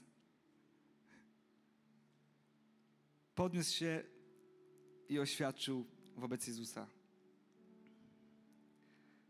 [3.34, 4.02] podniósł się
[5.08, 6.86] i oświadczył wobec Jezusa.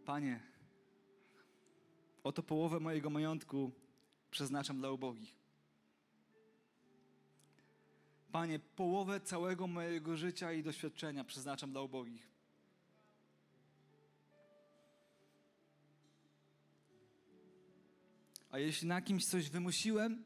[0.05, 0.41] Panie,
[2.25, 3.73] oto połowę mojego majątku
[4.31, 5.36] przeznaczam dla ubogich.
[8.37, 12.31] Panie, połowę całego mojego życia i doświadczenia przeznaczam dla ubogich.
[18.51, 20.25] A jeśli na kimś coś wymusiłem,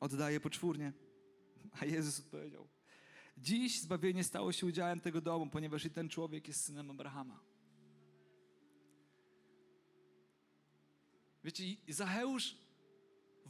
[0.00, 0.92] oddaję poczwórnie.
[1.80, 2.68] A Jezus odpowiedział:
[3.38, 7.40] Dziś zbawienie stało się udziałem tego domu, ponieważ i ten człowiek jest synem Abrahama.
[11.44, 12.65] Wiecie, Zacheusz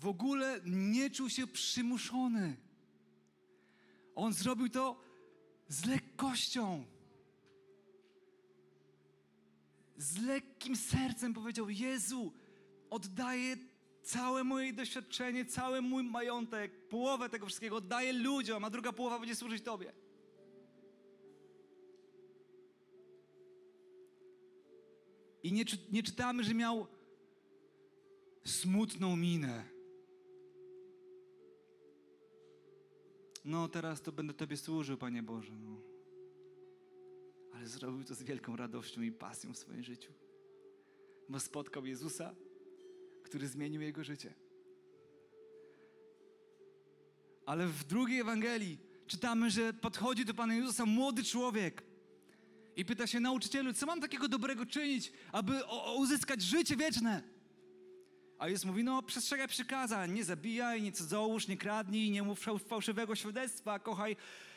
[0.01, 2.57] w ogóle nie czuł się przymuszony.
[4.14, 5.01] On zrobił to
[5.68, 6.84] z lekkością.
[9.99, 12.32] z lekkim sercem powiedział: Jezu,
[12.90, 13.57] oddaję
[14.03, 19.34] całe moje doświadczenie, cały mój majątek, połowę tego wszystkiego oddaję ludziom, a druga połowa będzie
[19.34, 19.92] służyć Tobie.
[25.42, 26.86] I nie, nie czytamy, że miał
[28.44, 29.76] smutną minę.
[33.47, 35.53] No, teraz to będę Tobie służył, Panie Boże.
[35.53, 35.80] No.
[37.55, 40.12] Ale zrobił to z wielką radością i pasją w swoim życiu.
[41.28, 42.34] Bo spotkał Jezusa,
[43.22, 44.34] który zmienił jego życie.
[47.47, 51.82] Ale w drugiej Ewangelii czytamy, że podchodzi do Pana Jezusa młody człowiek
[52.76, 55.61] i pyta się nauczycielu, co mam takiego dobrego czynić, aby
[55.97, 57.36] uzyskać życie wieczne?
[58.39, 63.14] A Jezus mówi, no przestrzegaj przykazań, nie zabijaj, nie cudzołóż, nie kradnij, nie mów fałszywego
[63.14, 64.16] świadectwa, kochaj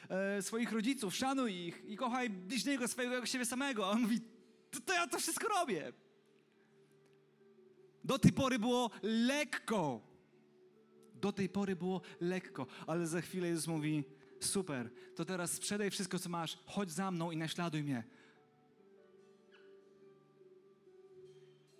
[0.09, 3.88] e, swoich rodziców, szanuj ich i kochaj bliźniego swojego jak siebie samego.
[3.88, 4.21] A on mówi,
[4.71, 5.93] to, to ja to wszystko robię.
[8.03, 10.01] Do tej pory było lekko.
[11.15, 14.03] Do tej pory było lekko, ale za chwilę Jezus mówi,
[14.39, 18.03] super, to teraz sprzedaj wszystko, co masz, chodź za mną i naśladuj mnie.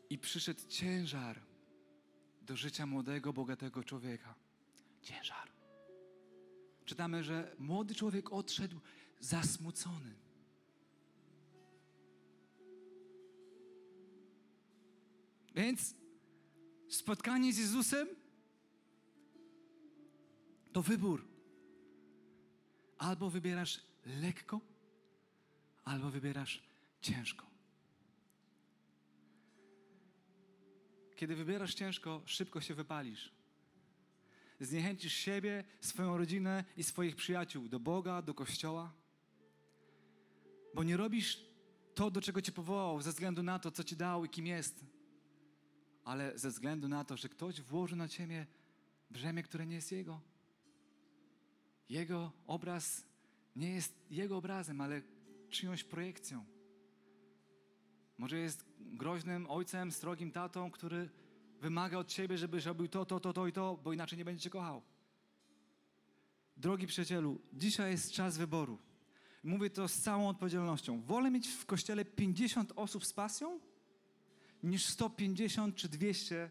[0.10, 1.49] I przyszedł ciężar
[2.50, 4.36] do życia młodego, bogatego człowieka.
[5.02, 5.50] Ciężar.
[6.86, 8.80] Czytamy, że młody człowiek odszedł
[9.20, 10.16] zasmucony.
[15.56, 15.96] Więc
[16.88, 18.08] spotkanie z Jezusem
[20.72, 21.28] to wybór.
[22.98, 24.62] Albo wybierasz lekko,
[25.84, 26.64] albo wybierasz
[27.02, 27.49] ciężko.
[31.20, 33.32] Kiedy wybierasz ciężko, szybko się wypalisz.
[34.60, 38.94] Zniechęcisz siebie, swoją rodzinę i swoich przyjaciół do Boga, do Kościoła.
[40.76, 41.46] Bo nie robisz
[41.96, 44.86] to, do czego Cię powołał, ze względu na to, co Ci dał i kim jest,
[46.06, 48.48] ale ze względu na to, że ktoś włożył na Ciebie
[49.12, 50.22] brzemię, które nie jest Jego.
[51.90, 53.04] Jego obraz
[53.56, 55.02] nie jest Jego obrazem, ale
[55.50, 56.46] czyjąś projekcją.
[58.20, 61.10] Może jest groźnym ojcem, strogim tatą, który
[61.62, 64.42] wymaga od ciebie, żebyś robił to, to, to, to i to, bo inaczej nie będzie
[64.42, 64.82] cię kochał.
[66.58, 68.80] Drogi przyjacielu, dzisiaj jest czas wyboru.
[69.44, 71.02] Mówię to z całą odpowiedzialnością.
[71.02, 73.60] Wolę mieć w kościele 50 osób z pasją,
[74.64, 76.50] niż 150 czy 200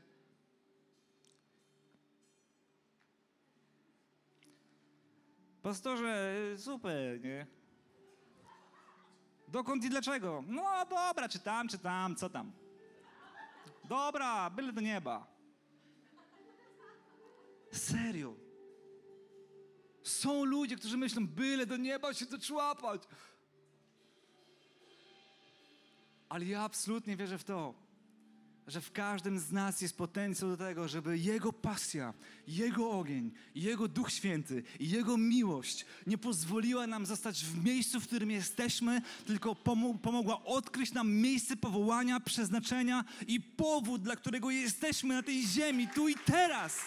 [5.62, 7.57] Pastorze, super, nie?
[9.49, 10.44] Dokąd i dlaczego?
[10.46, 12.53] No dobra, czy tam, czy tam, co tam?
[13.84, 15.26] Dobra, byle do nieba.
[17.72, 18.34] Serio.
[20.03, 23.03] Są ludzie, którzy myślą, byle do nieba się doczłapać.
[26.28, 27.74] Ale ja absolutnie wierzę w to,
[28.68, 32.14] że w każdym z nas jest potencjał do tego, żeby Jego pasja,
[32.48, 38.06] Jego ogień, Jego Duch Święty i Jego miłość nie pozwoliła nam zostać w miejscu, w
[38.06, 39.54] którym jesteśmy, tylko
[40.02, 46.08] pomogła odkryć nam miejsce powołania, przeznaczenia i powód, dla którego jesteśmy na tej ziemi, tu
[46.08, 46.78] i teraz.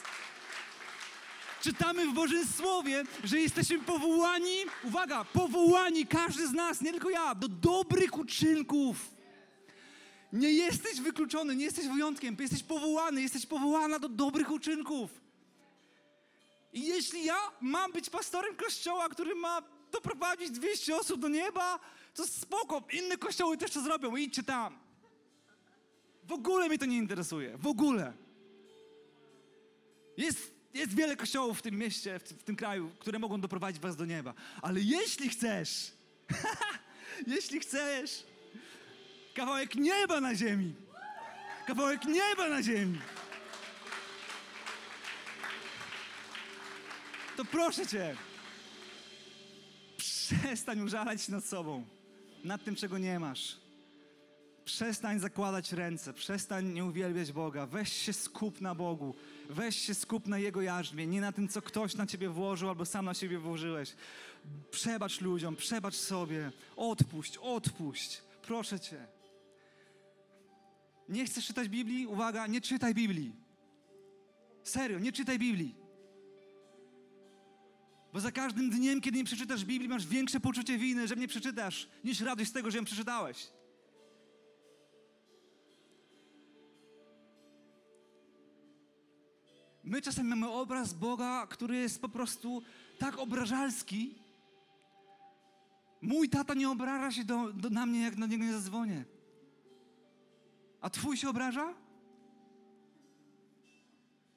[1.62, 7.36] Czytamy w Bożym Słowie, że jesteśmy powołani, uwaga, powołani, każdy z nas, nie tylko ja,
[7.36, 9.21] do dobrych uczynków
[10.34, 12.38] nie jesteś wykluczony, nie jesteś wyjątkiem.
[12.40, 15.22] Jesteś powołany, jesteś powołana do dobrych uczynków.
[16.74, 19.62] I jeśli ja mam być pastorem kościoła, który ma
[19.92, 21.80] doprowadzić 200 osób do nieba,
[22.16, 24.80] to spoko, inne kościoły też to zrobią, idźcie tam.
[26.24, 28.14] W ogóle mnie to nie interesuje, w ogóle.
[30.18, 33.96] Jest, jest wiele kościołów w tym mieście, w, w tym kraju, które mogą doprowadzić was
[33.96, 34.34] do nieba.
[34.62, 35.92] Ale jeśli chcesz,
[37.28, 38.26] jeśli chcesz,
[39.34, 40.76] Kawałek nieba na ziemi.
[41.68, 43.00] Kawałek nieba na ziemi.
[47.38, 48.16] To proszę cię,
[49.98, 51.86] przestań użalać się nad sobą,
[52.44, 53.58] nad tym, czego nie masz.
[54.66, 57.66] Przestań zakładać ręce, przestań nie uwielbiać Boga.
[57.66, 59.16] Weź się skup na Bogu,
[59.50, 62.86] weź się skup na Jego jarzmie, nie na tym, co ktoś na ciebie włożył albo
[62.86, 63.94] sam na siebie włożyłeś.
[64.72, 68.22] Przebacz ludziom, przebacz sobie, odpuść, odpuść.
[68.42, 69.21] Proszę cię.
[71.12, 72.08] Nie chcesz czytać Biblii?
[72.08, 73.36] Uwaga, nie czytaj Biblii.
[74.64, 75.76] Serio, nie czytaj Biblii.
[78.14, 81.88] Bo za każdym dniem, kiedy nie przeczytasz Biblii, masz większe poczucie winy, że nie przeczytasz,
[82.04, 83.48] niż radość z tego, że ją przeczytałeś.
[89.84, 92.62] My czasem mamy obraz Boga, który jest po prostu
[93.00, 94.16] tak obrażalski.
[96.02, 99.06] Mój tata nie obraża się do, do, na mnie, jak na niego nie zadzwonię.
[100.82, 101.74] A twój się obraża?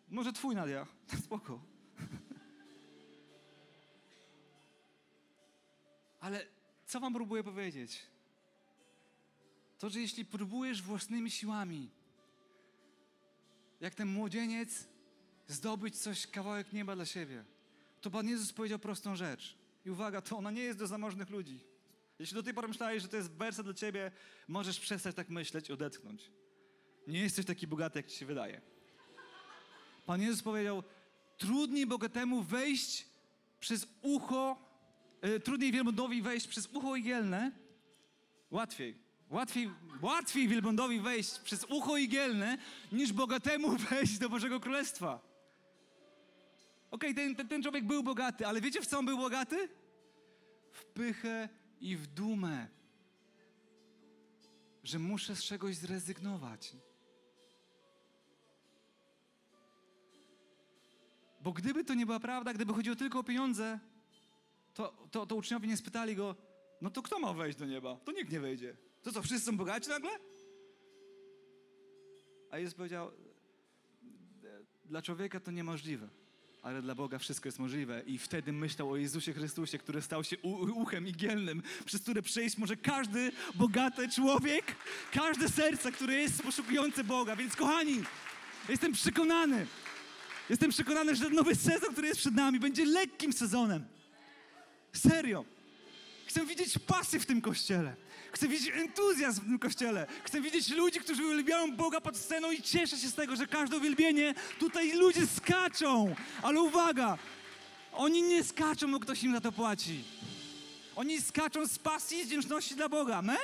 [0.09, 0.87] Może twój, Nadia.
[1.25, 1.61] Spoko.
[6.21, 6.47] Ale
[6.87, 8.03] co wam próbuję powiedzieć?
[9.79, 11.91] To, że jeśli próbujesz własnymi siłami,
[13.81, 14.87] jak ten młodzieniec,
[15.49, 17.45] zdobyć coś, kawałek nieba dla siebie,
[18.01, 19.57] to Pan Jezus powiedział prostą rzecz.
[19.85, 21.74] I uwaga, to ona nie jest do zamożnych ludzi.
[22.19, 24.11] Jeśli do tej pory myślałeś, że to jest werset dla ciebie,
[24.49, 26.31] możesz przestać tak myśleć odetchnąć.
[27.07, 28.61] Nie jesteś taki bogaty, jak ci się wydaje.
[30.07, 30.83] Pan Jezus powiedział,
[31.39, 33.07] trudniej bogatemu wejść
[33.61, 34.57] przez ucho,
[35.21, 37.53] e, trudniej wielbłądowi wejść przez ucho igielne,
[38.51, 39.05] łatwiej.
[39.31, 39.71] Łatwiej,
[40.03, 42.59] łatwiej wielbłądowi wejść przez ucho igielne,
[42.93, 45.21] niż bogatemu wejść do Bożego Królestwa.
[46.91, 49.69] Okej, ten, ten, ten człowiek był bogaty, ale wiecie w co on był bogaty?
[50.73, 51.49] W pychę
[51.85, 52.69] i w dumę.
[54.85, 56.77] Że muszę z czegoś zrezygnować.
[61.41, 63.81] Bo gdyby to nie była prawda, gdyby chodziło tylko o pieniądze,
[64.75, 66.37] to, to, to uczniowie nie spytali go,
[66.81, 67.97] no to kto ma wejść do nieba?
[67.97, 68.77] To nikt nie wejdzie.
[69.03, 70.11] To co, wszyscy są bogaci nagle?
[72.51, 73.11] A Jezus powiedział,
[74.85, 76.09] dla człowieka to niemożliwe,
[76.65, 78.03] ale dla Boga wszystko jest możliwe.
[78.07, 80.37] I wtedy myślał o Jezusie Chrystusie, który stał się
[80.75, 84.77] uchem igielnym, przez które przejść może każdy bogaty człowiek,
[85.13, 87.37] każde serce, które jest poszukujące Boga.
[87.37, 88.03] Więc kochani,
[88.69, 89.67] jestem przekonany,
[90.51, 93.85] jestem przekonany, że ten nowy sezon, który jest przed nami, będzie lekkim sezonem.
[94.93, 95.54] Serio.
[96.27, 97.97] Chcę widzieć pasję w tym kościele.
[98.33, 100.07] Chcę widzieć entuzjazm w tym kościele.
[100.25, 103.77] Chcę widzieć ludzi, którzy uwielbiają Boga pod sceną i cieszę się z tego, że każde
[103.77, 106.15] uwielbienie tutaj ludzie skaczą.
[106.43, 107.19] Ale uwaga,
[107.93, 110.05] oni nie skaczą, bo ktoś im za to płaci.
[110.97, 113.17] Oni skaczą z pasji i z wdzięczności dla Boga.
[113.17, 113.37] Amen?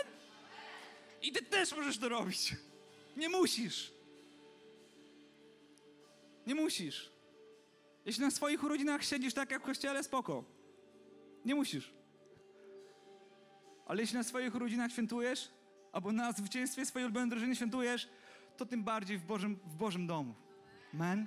[1.23, 2.55] I ty też możesz to robić.
[3.17, 3.93] Nie musisz.
[6.47, 7.11] Nie musisz.
[8.05, 10.45] Jeśli na swoich urodzinach siedzisz tak jak w kościele, spoko.
[11.45, 12.00] Nie musisz.
[13.91, 15.49] Ale jeśli na swoich urodzinach świętujesz,
[15.93, 18.09] albo na zwycięstwie swojej ulubionej drużyny świętujesz,
[18.57, 20.35] to tym bardziej w Bożym, w Bożym domu.
[20.95, 21.27] Amen.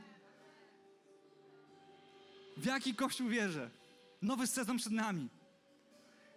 [2.57, 3.69] W jaki Kościół wierzę?
[4.21, 5.29] Nowy sezon przed nami.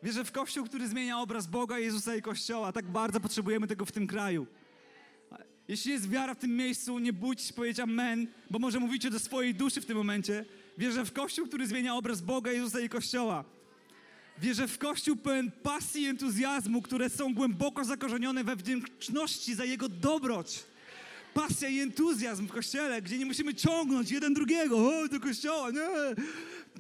[0.03, 2.73] Wierzę w Kościół, który zmienia obraz Boga, Jezusa i Kościoła.
[2.73, 4.47] Tak bardzo potrzebujemy tego w tym kraju.
[5.69, 9.19] Jeśli jest wiara w tym miejscu, nie bójcie się powiedzieć amen, bo może mówicie do
[9.19, 10.45] swojej duszy w tym momencie.
[10.79, 13.45] Wierzę w Kościół, który zmienia obraz Boga, Jezusa i Kościoła.
[14.39, 19.89] Wierzę w Kościół pełen pasji i entuzjazmu, które są głęboko zakorzenione we wdzięczności za Jego
[19.89, 20.65] dobroć.
[21.35, 24.89] Pasja i entuzjazm w Kościele, gdzie nie musimy ciągnąć jeden drugiego.
[24.89, 25.89] O, do Kościoła, nie.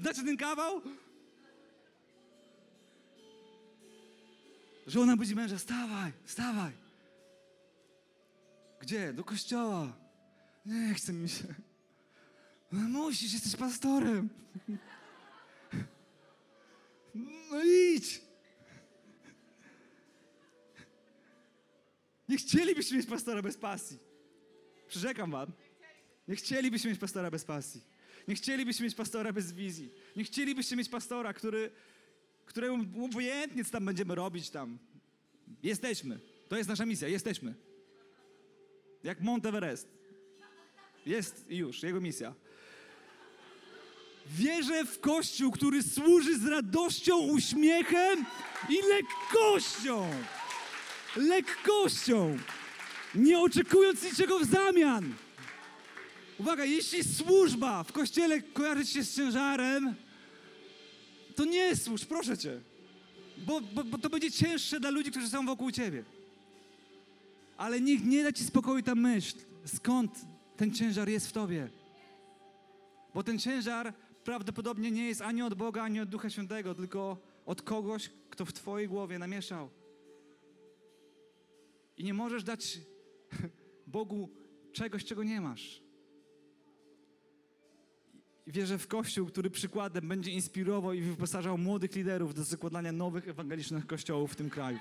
[0.00, 0.82] Znacie ten kawał?
[4.86, 6.72] Żona budzi męża, wstawaj, wstawaj.
[8.80, 9.12] Gdzie?
[9.12, 9.92] Do kościoła.
[10.66, 11.44] Nie chce mi się.
[12.72, 14.28] No musisz, jesteś pastorem.
[17.51, 18.21] No idź.
[22.29, 23.99] Nie chcielibyśmy mieć pastora bez pasji.
[24.89, 25.53] Przyrzekam wam.
[26.29, 27.81] Nie chcielibyśmy mieć pastora bez pasji.
[28.29, 29.93] Nie chcielibyśmy mieć pastora bez wizji.
[30.17, 31.71] Nie chcielibyście mieć pastora, który,
[32.47, 34.79] któremu obojętnie co tam będziemy robić tam.
[35.62, 36.21] Jesteśmy.
[36.49, 37.09] To jest nasza misja.
[37.09, 37.55] Jesteśmy.
[39.03, 39.89] Jak Mount Everest.
[41.07, 42.35] Jest i już, jego misja.
[44.31, 48.24] Wierzę w Kościół, który służy z radością, uśmiechem
[48.68, 50.09] i lekkością.
[51.16, 52.39] Lekkością.
[53.14, 55.14] Nie oczekując niczego w zamian.
[56.39, 59.95] Uwaga, jeśli służba w kościele kojarzy się z ciężarem,
[61.37, 62.61] to nie służ, proszę cię.
[63.39, 66.05] Bo, bo, bo to będzie cięższe dla ludzi, którzy są wokół ciebie.
[67.57, 70.20] Ale nikt nie da ci spokoju ta myśl, skąd
[70.57, 71.68] ten ciężar jest w tobie.
[73.14, 73.93] Bo ten ciężar
[74.27, 78.53] prawdopodobnie nie jest ani od Boga, ani od Ducha Świętego, tylko od kogoś, kto w
[78.53, 79.70] twojej głowie namieszał.
[81.97, 82.81] I nie możesz dać
[83.97, 84.31] Bogu
[84.72, 85.83] czegoś, czego nie masz.
[88.47, 93.87] Wierzę w Kościół, który przykładem będzie inspirował i wyposażał młodych liderów do zakładania nowych ewangelicznych
[93.87, 94.79] kościołów w tym kraju.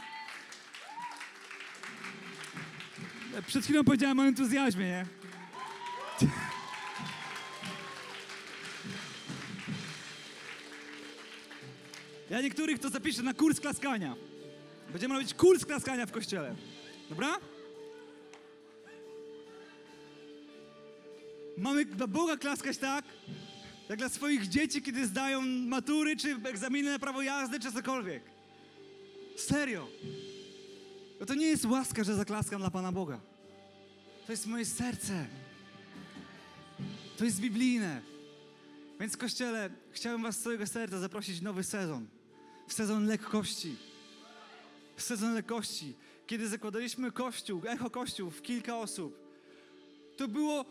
[3.48, 5.25] Przed chwilą powiedziałem o entuzjazmie, nie?
[12.30, 14.16] Ja niektórych to zapiszę na kurs klaskania.
[14.92, 16.56] Będziemy robić kurs klaskania w kościele.
[17.10, 17.38] Dobra?
[21.58, 23.06] Mamy dla Boga klaskać tak,
[23.90, 28.24] jak dla swoich dzieci, kiedy zdają matury, czy egzaminy na prawo jazdy, czy cokolwiek.
[29.38, 29.88] Serio.
[31.20, 33.20] No to nie jest łaska, że zaklaskam dla Pana Boga.
[34.26, 35.26] To jest moje serce.
[37.18, 38.02] To jest biblijne.
[39.00, 42.08] Więc Kościele, chciałem Was z całego serca zaprosić w nowy sezon.
[42.68, 43.76] W sezon lekkości.
[44.96, 45.94] W sezon lekkości.
[46.28, 49.20] Kiedy zakładaliśmy Kościół, Echo Kościół w kilka osób,
[50.18, 50.66] to było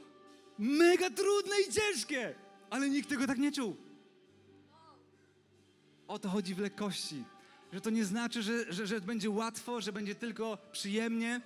[0.58, 2.34] mega trudne i ciężkie,
[2.70, 3.76] ale nikt tego tak nie czuł.
[6.08, 7.24] O to chodzi w lekkości.
[7.72, 11.40] Że to nie znaczy, że, że, że będzie łatwo, że będzie tylko przyjemnie,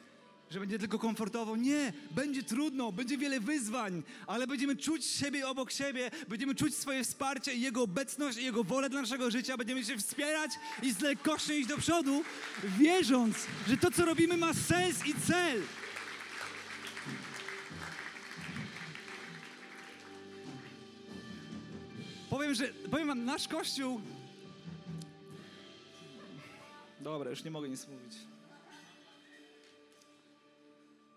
[0.51, 1.57] że będzie tylko komfortowo.
[1.57, 7.05] Nie, będzie trudno, będzie wiele wyzwań, ale będziemy czuć siebie obok siebie, będziemy czuć swoje
[7.05, 10.51] wsparcie i Jego obecność i Jego wolę dla naszego życia, będziemy się wspierać
[10.83, 12.25] i z lekkością iść do przodu,
[12.79, 13.37] wierząc,
[13.69, 15.63] że to, co robimy, ma sens i cel.
[22.31, 24.01] Powiem, że powiem wam, nasz kościół.
[27.01, 28.38] Dobra, już nie mogę nic mówić.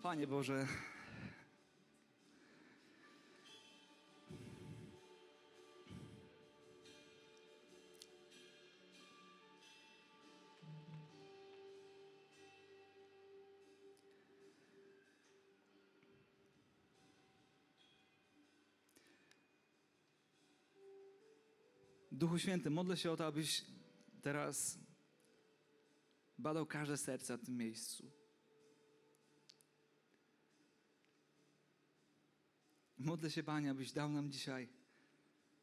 [0.02, 0.68] Panie Boże.
[22.12, 23.66] Duchu Święty, modlę się o to, abyś
[24.22, 24.80] teraz
[26.38, 28.21] badał każde serce w tym miejscu.
[33.06, 34.68] Modlę się, Panie, abyś dał nam dzisiaj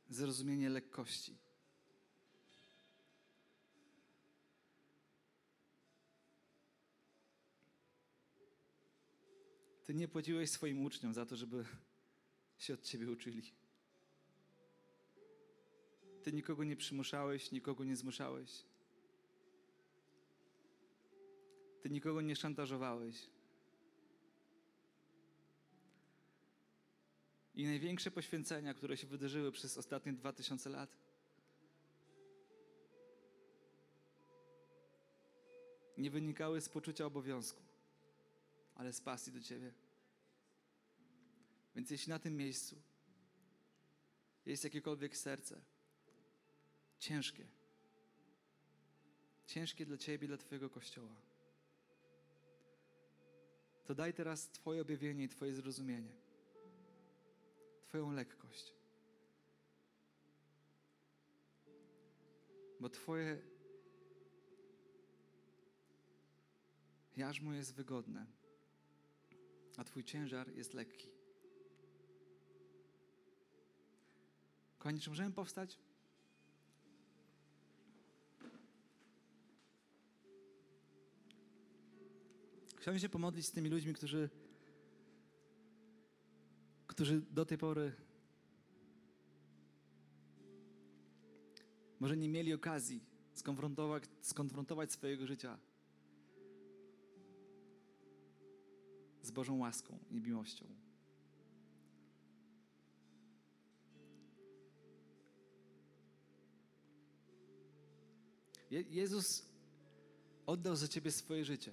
[0.08, 1.38] zrozumienie lekkości.
[9.84, 11.64] Ty nie płaciłeś swoim uczniom za to, żeby
[12.58, 13.42] się od Ciebie uczyli.
[16.22, 18.64] Ty nikogo nie przymuszałeś, nikogo nie zmuszałeś.
[21.82, 23.37] Ty nikogo nie szantażowałeś.
[27.58, 30.96] I największe poświęcenia, które się wydarzyły przez ostatnie dwa tysiące lat,
[35.96, 37.62] nie wynikały z poczucia obowiązku,
[38.74, 39.72] ale z pasji do Ciebie.
[41.74, 42.82] Więc jeśli na tym miejscu
[44.46, 45.60] jest jakiekolwiek serce,
[46.98, 47.46] ciężkie,
[49.46, 51.16] ciężkie dla Ciebie, dla Twojego Kościoła,
[53.84, 56.27] to daj teraz Twoje objawienie i Twoje zrozumienie.
[57.88, 58.74] Twoją lekkość.
[62.80, 63.42] Bo Twoje
[67.16, 68.26] jarzmo jest wygodne,
[69.76, 71.08] a Twój ciężar jest lekki.
[74.78, 75.78] Kochani, czy możemy powstać?
[82.76, 84.30] Chciałbym się pomodlić z tymi ludźmi, którzy
[86.98, 87.92] którzy do tej pory
[92.00, 93.00] może nie mieli okazji
[93.34, 95.58] skonfrontować, skonfrontować swojego życia
[99.22, 100.66] z Bożą łaską i miłością.
[108.70, 109.24] Je Jezus
[110.46, 111.72] oddał za Ciebie swoje życie.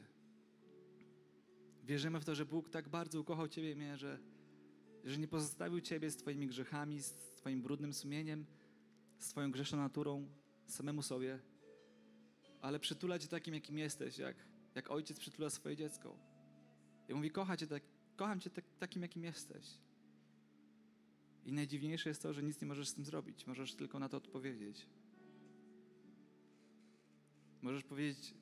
[1.83, 4.34] Wierzymy w to, że Bóg tak bardzo ukochał Ciebie i mnie, że
[5.05, 8.45] że nie pozostawił Ciebie z Twoimi grzechami, z Twoim brudnym sumieniem,
[9.19, 10.27] z Twoją grzeszną naturą,
[10.67, 11.39] samemu sobie,
[12.61, 14.35] ale przytula Cię takim, jakim jesteś, jak,
[14.75, 16.17] jak ojciec przytula swoje dziecko.
[17.09, 17.83] I mówi, kocha cię tak,
[18.15, 19.67] kocham Cię tak, takim, jakim jesteś.
[21.45, 23.47] I najdziwniejsze jest to, że nic nie możesz z tym zrobić.
[23.47, 24.87] Możesz tylko na to odpowiedzieć.
[27.61, 28.33] Możesz powiedzieć,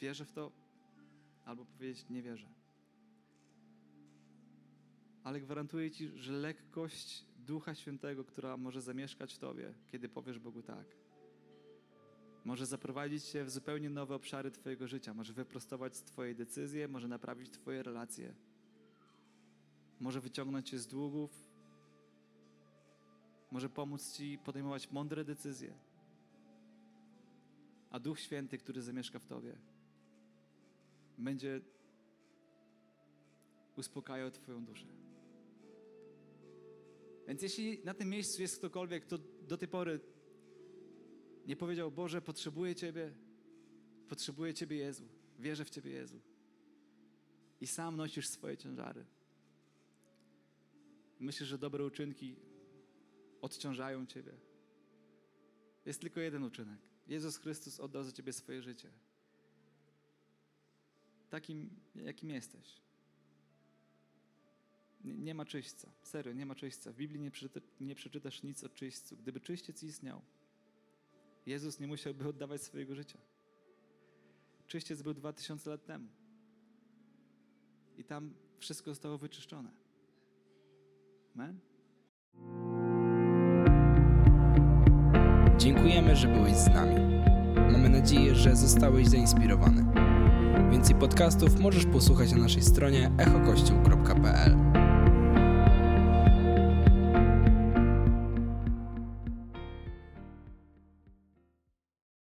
[0.00, 0.52] wierzę w to,
[1.44, 2.59] albo powiedzieć, nie wierzę
[5.24, 10.62] ale gwarantuję Ci, że lekkość Ducha Świętego, która może zamieszkać w Tobie, kiedy powiesz Bogu
[10.62, 10.96] tak,
[12.44, 17.50] może zaprowadzić Cię w zupełnie nowe obszary Twojego życia, może wyprostować Twoje decyzje, może naprawić
[17.50, 18.34] Twoje relacje,
[20.00, 21.50] może wyciągnąć Cię z długów,
[23.50, 25.74] może pomóc Ci podejmować mądre decyzje.
[27.90, 29.58] A Duch Święty, który zamieszka w Tobie,
[31.18, 31.60] będzie
[33.76, 34.99] uspokajał Twoją duszę.
[37.30, 39.18] Więc jeśli na tym miejscu jest ktokolwiek, kto
[39.48, 40.00] do tej pory
[41.46, 43.12] nie powiedział, Boże, potrzebuję Ciebie,
[44.08, 45.08] potrzebuję Ciebie, Jezu,
[45.38, 46.20] wierzę w Ciebie, Jezu.
[47.60, 49.04] I sam nosisz swoje ciężary.
[51.20, 52.36] Myślisz, że dobre uczynki
[53.40, 54.32] odciążają Ciebie.
[55.86, 56.78] Jest tylko jeden uczynek.
[57.06, 58.90] Jezus Chrystus oddał za Ciebie swoje życie.
[61.28, 62.80] Takim, jakim jesteś.
[65.04, 65.90] Nie, ma czyśćca.
[66.02, 66.92] Serio, nie ma czyśćca.
[66.92, 69.16] W Biblii nie, przeczyta, nie przeczytasz nic o czyśćcu.
[69.16, 70.22] Gdyby czyściec istniał,
[71.46, 73.18] Jezus nie musiałby oddawać swojego życia.
[74.66, 76.08] Czyściec był dwa tysiące lat temu.
[77.98, 79.70] I tam wszystko zostało wyczyszczone.
[81.34, 81.60] Amen?
[85.58, 86.96] Dziękujemy, że byłeś z nami.
[87.72, 89.86] Mamy nadzieję, że zostałeś zainspirowany.
[90.70, 94.79] Więcej podcastów możesz posłuchać na naszej stronie echokościół.pl.